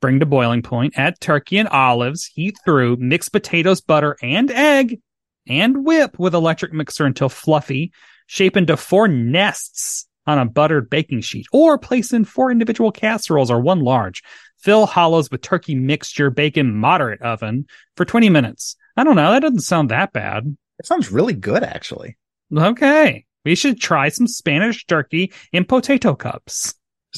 [0.00, 0.94] bring to boiling point.
[0.96, 2.24] Add turkey and olives.
[2.26, 2.96] Heat through.
[2.96, 5.00] Mix potatoes, butter, and egg,
[5.46, 7.92] and whip with electric mixer until fluffy.
[8.26, 13.50] Shape into four nests on a buttered baking sheet or place in four individual casseroles
[13.50, 14.22] or one large.
[14.58, 17.66] Fill hollows with turkey mixture, bacon, moderate oven
[17.96, 18.76] for 20 minutes.
[18.96, 19.30] I don't know.
[19.32, 20.56] That doesn't sound that bad.
[20.78, 22.18] It sounds really good, actually.
[22.54, 23.24] Okay.
[23.44, 26.74] We should try some Spanish turkey in potato cups.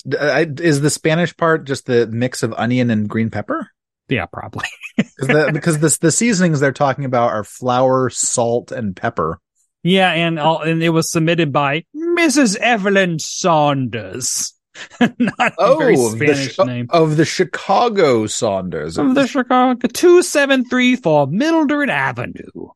[0.06, 3.68] Is the Spanish part just the mix of onion and green pepper?
[4.08, 4.66] Yeah, probably.
[5.18, 9.40] the, because the the seasonings they're talking about are flour, salt, and pepper.
[9.82, 12.56] Yeah, and all, and it was submitted by Mrs.
[12.56, 14.54] Evelyn Saunders.
[15.00, 16.86] Not a very of the, Spanish name.
[16.90, 18.96] of the Chicago Saunders.
[18.96, 22.68] Of the Chicago two seven three four Mildred Avenue.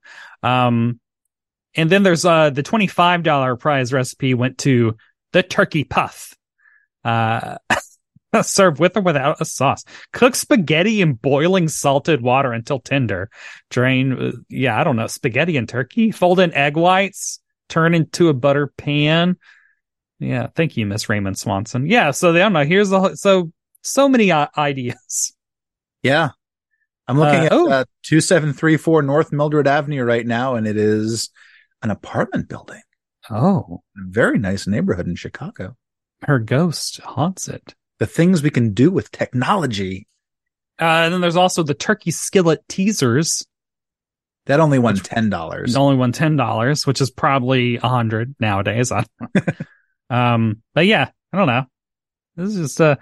[0.43, 1.01] Um,
[1.75, 4.97] and then there's uh the twenty five dollar prize recipe went to
[5.33, 6.35] the turkey puff.
[7.05, 7.57] Uh,
[8.43, 9.85] served with or without a sauce.
[10.13, 13.31] Cook spaghetti in boiling salted water until tender.
[13.71, 14.13] Drain.
[14.13, 15.07] uh, Yeah, I don't know.
[15.07, 16.11] Spaghetti and turkey.
[16.11, 17.41] Fold in egg whites.
[17.69, 19.37] Turn into a butter pan.
[20.19, 21.87] Yeah, thank you, Miss Raymond Swanson.
[21.87, 22.65] Yeah, so I don't know.
[22.65, 23.53] Here's the whole- so
[23.83, 25.33] so many uh, ideas.
[26.03, 26.31] Yeah.
[27.09, 27.71] I'm looking Uh, at oh.
[27.71, 31.31] uh, 2734 North Mildred Avenue right now, and it is
[31.83, 32.81] an apartment building.
[33.31, 35.77] Oh, very nice neighborhood in Chicago.
[36.23, 37.75] her ghost haunts it.
[37.99, 40.07] The things we can do with technology.
[40.81, 43.47] Uh, and then there's also the turkey skillet teasers.
[44.47, 45.65] That only won $10.
[45.65, 48.93] It's only one ten dollars, which is probably a hundred nowadays.
[48.93, 49.05] I
[50.11, 51.65] um, but yeah, I don't know.
[52.37, 52.99] This is just a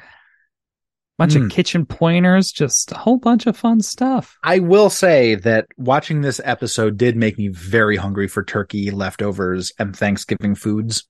[1.18, 1.45] bunch Hmm.
[1.47, 4.38] of kitchen pointers, just a whole bunch of fun stuff.
[4.42, 9.70] I will say that watching this episode did make me very hungry for turkey, leftovers,
[9.78, 11.07] and Thanksgiving foods.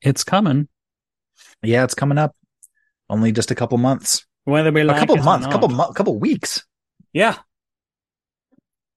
[0.00, 0.68] It's coming.
[1.62, 2.34] Yeah, it's coming up.
[3.10, 4.26] Only just a couple months.
[4.44, 5.52] Whether we A couple months, not.
[5.52, 6.64] couple mo- couple weeks.
[7.12, 7.36] Yeah.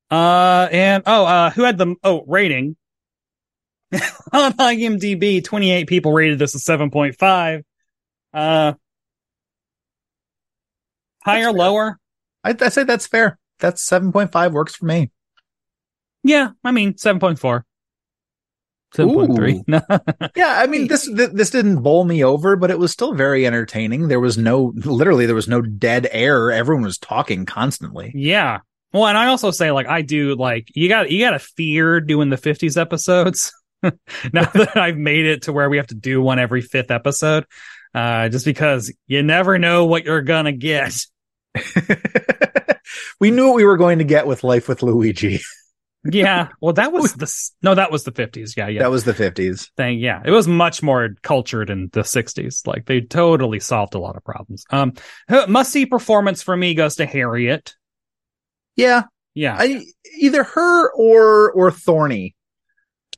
[0.10, 2.76] Uh, and oh, uh, who had the oh rating
[4.34, 5.44] on IMDb?
[5.44, 7.64] Twenty eight people rated this a seven point five.
[8.34, 8.74] Uh,
[11.24, 11.98] higher, lower?
[12.44, 13.38] I, I say that's fair.
[13.60, 15.12] That's 7.5 works for me.
[16.24, 17.66] Yeah, I mean seven point four.
[18.94, 19.64] Seven point three.
[19.72, 19.80] Ooh.
[20.36, 24.08] Yeah, I mean this this didn't bowl me over, but it was still very entertaining.
[24.10, 26.52] There was no literally there was no dead air.
[26.52, 28.12] Everyone was talking constantly.
[28.16, 28.60] yeah.
[28.94, 32.02] Well, and I also say like I do like you got you got to fear
[32.02, 33.54] doing the fifties episodes.
[33.84, 33.92] now
[34.34, 37.46] that I've made it to where we have to do one every fifth episode,
[37.96, 40.94] uh, just because you never know what you're gonna get.
[43.20, 45.40] we knew what we were going to get with Life with Luigi.
[46.04, 46.50] Yeah.
[46.62, 47.32] Well, that was the
[47.62, 48.56] no, that was the fifties.
[48.58, 48.80] Yeah, yeah.
[48.80, 49.70] That was the 50s.
[49.78, 50.00] thing.
[50.00, 52.66] Yeah, it was much more cultured in the '60s.
[52.66, 54.64] Like they totally solved a lot of problems.
[54.70, 54.94] Um,
[55.48, 57.76] must see performance for me goes to Harriet.
[58.76, 59.04] Yeah,
[59.36, 59.84] Yeah, I
[60.18, 62.36] either her or or Thorny.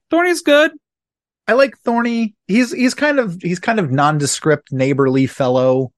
[0.09, 0.71] Thorny's good.
[1.47, 2.35] I like Thorny.
[2.47, 5.91] He's he's kind of he's kind of nondescript, neighborly fellow,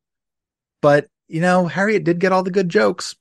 [0.81, 3.15] but you know Harriet did get all the good jokes.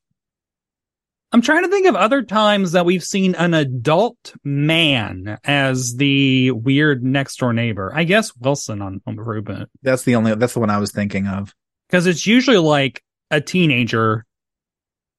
[1.35, 6.53] I'm trying to think of other times that we've seen an adult man as the
[6.53, 7.91] weird next door neighbor.
[7.93, 11.27] I guess Wilson on Home Improvement That's the only that's the one I was thinking
[11.27, 11.53] of.
[11.89, 14.25] because it's usually like a teenager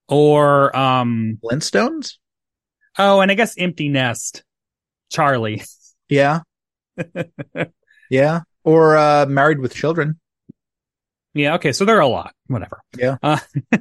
[0.07, 2.13] or um Flintstones.
[2.97, 4.45] oh, and I guess Empty Nest,
[5.11, 5.63] Charlie.
[6.07, 6.41] Yeah,
[8.09, 10.17] yeah, or uh, Married with Children.
[11.35, 12.33] Yeah, okay, so there are a lot.
[12.47, 12.81] Whatever.
[12.97, 13.17] Yeah.
[13.21, 13.37] Uh,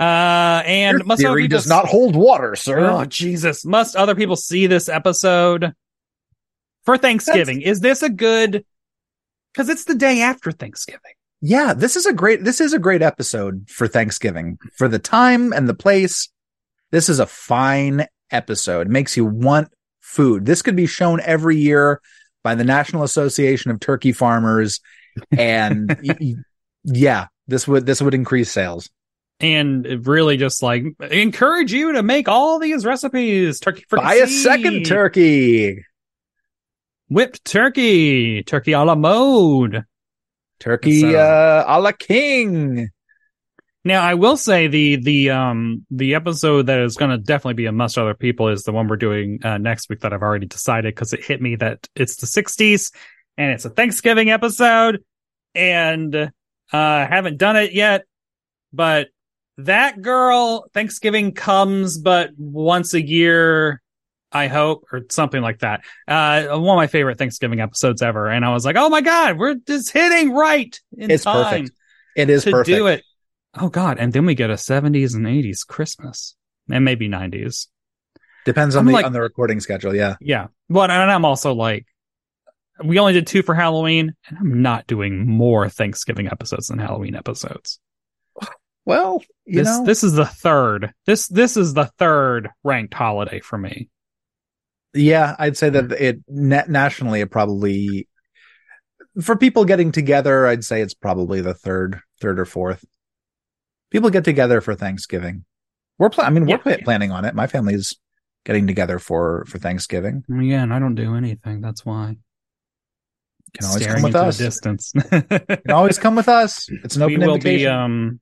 [0.00, 2.80] uh and Your must theory people does not hold water, sir.
[2.80, 3.64] Oh Jesus!
[3.66, 5.74] Must other people see this episode
[6.84, 7.60] for Thanksgiving?
[7.60, 8.64] Is this a good?
[9.52, 11.12] Because it's the day after Thanksgiving.
[11.42, 14.58] Yeah, this is a great this is a great episode for Thanksgiving.
[14.76, 16.30] For the time and the place,
[16.90, 18.86] this is a fine episode.
[18.86, 19.68] It makes you want
[20.00, 20.46] food.
[20.46, 22.00] This could be shown every year
[22.42, 24.80] by the National Association of Turkey Farmers
[25.36, 25.94] and
[26.92, 28.90] yeah, this would this would increase sales.
[29.40, 33.60] And really just like encourage you to make all these recipes.
[33.60, 35.84] Turkey for Buy a second turkey.
[37.08, 39.84] whipped turkey, turkey a la mode.
[40.58, 42.88] Turkey It's, uh, a la king.
[43.84, 47.66] Now, I will say the the um the episode that is going to definitely be
[47.66, 50.46] a must other people is the one we're doing uh, next week that I've already
[50.46, 52.92] decided because it hit me that it's the 60s
[53.36, 55.04] and it's a Thanksgiving episode
[55.54, 56.32] and
[56.72, 58.04] uh haven't done it yet,
[58.72, 59.08] but
[59.58, 63.82] that girl Thanksgiving comes but once a year.
[64.30, 65.80] I hope, or something like that.
[66.06, 69.38] Uh, one of my favorite Thanksgiving episodes ever, and I was like, "Oh my god,
[69.38, 71.70] we're just hitting right in It's time." perfect.
[72.14, 72.76] It is to perfect.
[72.76, 73.04] do it.
[73.58, 73.96] Oh God!
[73.98, 76.36] And then we get a '70s and '80s Christmas,
[76.70, 77.68] and maybe '90s.
[78.44, 79.94] Depends on I'm the like- on the recording schedule.
[79.94, 80.16] Yeah.
[80.20, 81.86] Yeah, but and I'm also like,
[82.84, 87.14] we only did two for Halloween, and I'm not doing more Thanksgiving episodes than Halloween
[87.14, 87.80] episodes.
[88.84, 90.94] Well, you this know, this is the third.
[91.04, 93.90] This this is the third ranked holiday for me.
[94.94, 95.92] yeah, I'd say that hmm.
[95.92, 98.08] it na- nationally it probably
[99.20, 102.84] for people getting together, I'd say it's probably the third, third or fourth.
[103.90, 105.44] People get together for Thanksgiving.
[105.98, 106.56] We're pla- I mean, we're Yeah.
[106.58, 107.34] pla- planning on it.
[107.34, 107.96] My family's
[108.44, 110.24] getting together for for Thanksgiving.
[110.28, 111.60] Yeah, and I don't do anything.
[111.60, 112.16] That's why.
[113.54, 114.38] Can always come with us.
[114.38, 114.92] distance.
[115.10, 116.68] Can always come with us.
[116.84, 117.58] It's an open we will invitation.
[117.58, 118.20] be um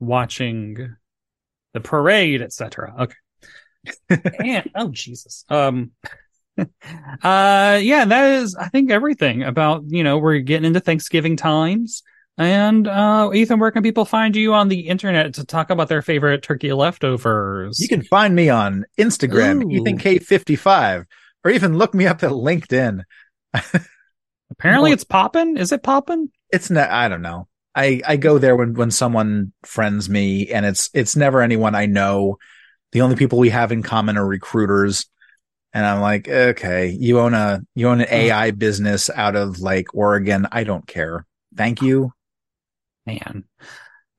[0.00, 0.96] watching
[1.74, 2.94] the parade, etc.
[4.10, 4.22] Okay.
[4.44, 5.44] and oh Jesus.
[5.48, 5.92] Um
[6.58, 12.02] uh yeah, that is I think everything about, you know, we're getting into Thanksgiving times.
[12.36, 16.02] And uh Ethan, where can people find you on the internet to talk about their
[16.02, 17.80] favorite turkey leftovers?
[17.80, 19.82] You can find me on Instagram, Ooh.
[19.82, 21.04] EthanKaye55,
[21.44, 23.02] or even look me up at LinkedIn.
[24.50, 25.56] Apparently Well- it's popping.
[25.56, 26.30] Is it popping?
[26.50, 27.48] It's not, I don't know.
[27.74, 31.86] I, I go there when, when someone friends me and it's, it's never anyone I
[31.86, 32.38] know.
[32.92, 35.06] The only people we have in common are recruiters.
[35.74, 39.94] And I'm like, okay, you own a, you own an AI business out of like
[39.94, 40.48] Oregon.
[40.50, 41.26] I don't care.
[41.54, 42.12] Thank you.
[43.06, 43.44] Man.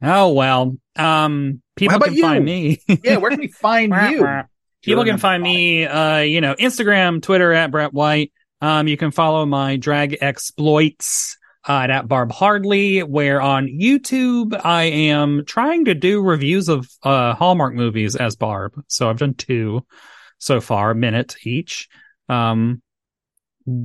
[0.02, 0.78] Oh well.
[0.96, 2.22] Um people about can you?
[2.22, 2.82] find me.
[3.04, 3.18] Yeah.
[3.18, 4.44] Where can we find you?
[4.84, 8.32] People can find me, uh, you know, Instagram, Twitter at Brett White.
[8.62, 11.38] Um, you can follow my drag exploits
[11.68, 17.34] uh, at Barb Hardly, where on YouTube I am trying to do reviews of uh,
[17.36, 18.82] Hallmark movies as Barb.
[18.88, 19.86] So I've done two
[20.38, 21.90] so far, a minute each.
[22.28, 22.82] Um,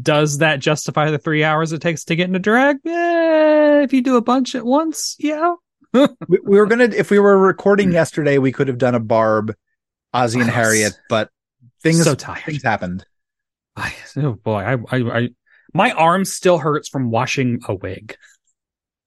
[0.02, 2.76] does that justify the three hours it takes to get into drag?
[2.86, 5.54] Eh, if you do a bunch at once, yeah.
[5.92, 9.54] we, we were gonna if we were recording yesterday we could have done a barb
[10.12, 11.30] ozzie and harriet but
[11.84, 12.42] things so tired.
[12.44, 13.06] things happened
[13.76, 15.28] I, oh boy, I, I, I,
[15.72, 18.16] my arm still hurts from washing a wig.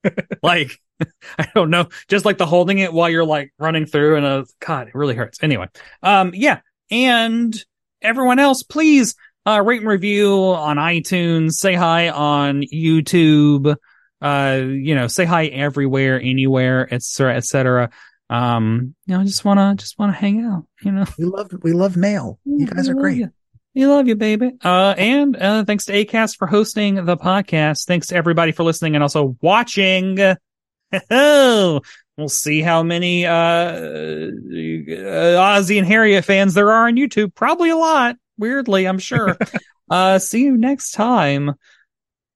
[0.44, 0.72] like,
[1.38, 4.46] I don't know, just like the holding it while you're like running through and uh,
[4.60, 5.40] God, it really hurts.
[5.42, 5.68] Anyway,
[6.04, 6.60] um, yeah,
[6.92, 7.56] and
[8.02, 9.16] everyone else, please,
[9.46, 13.76] uh, rate and review on iTunes, say hi on YouTube,
[14.22, 17.90] uh, you know, say hi everywhere, anywhere, etc., etc.
[18.30, 21.06] Um, you know, I just wanna, just wanna hang out, you know.
[21.18, 23.32] we love we love mail you guys are great you.
[23.78, 24.54] We love you, baby.
[24.64, 27.86] Uh, and uh, thanks to Acast for hosting the podcast.
[27.86, 30.16] Thanks to everybody for listening and also watching.
[31.12, 31.84] we'll
[32.26, 37.36] see how many uh, uh, Ozzie and Harriet fans there are on YouTube.
[37.36, 38.16] Probably a lot.
[38.40, 39.38] Weirdly, I'm sure.
[39.92, 41.54] uh, see you next time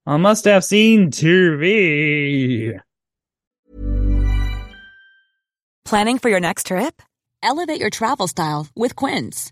[0.05, 2.79] on Must Have Seen TV.
[5.85, 7.01] Planning for your next trip?
[7.41, 9.51] Elevate your travel style with Quince.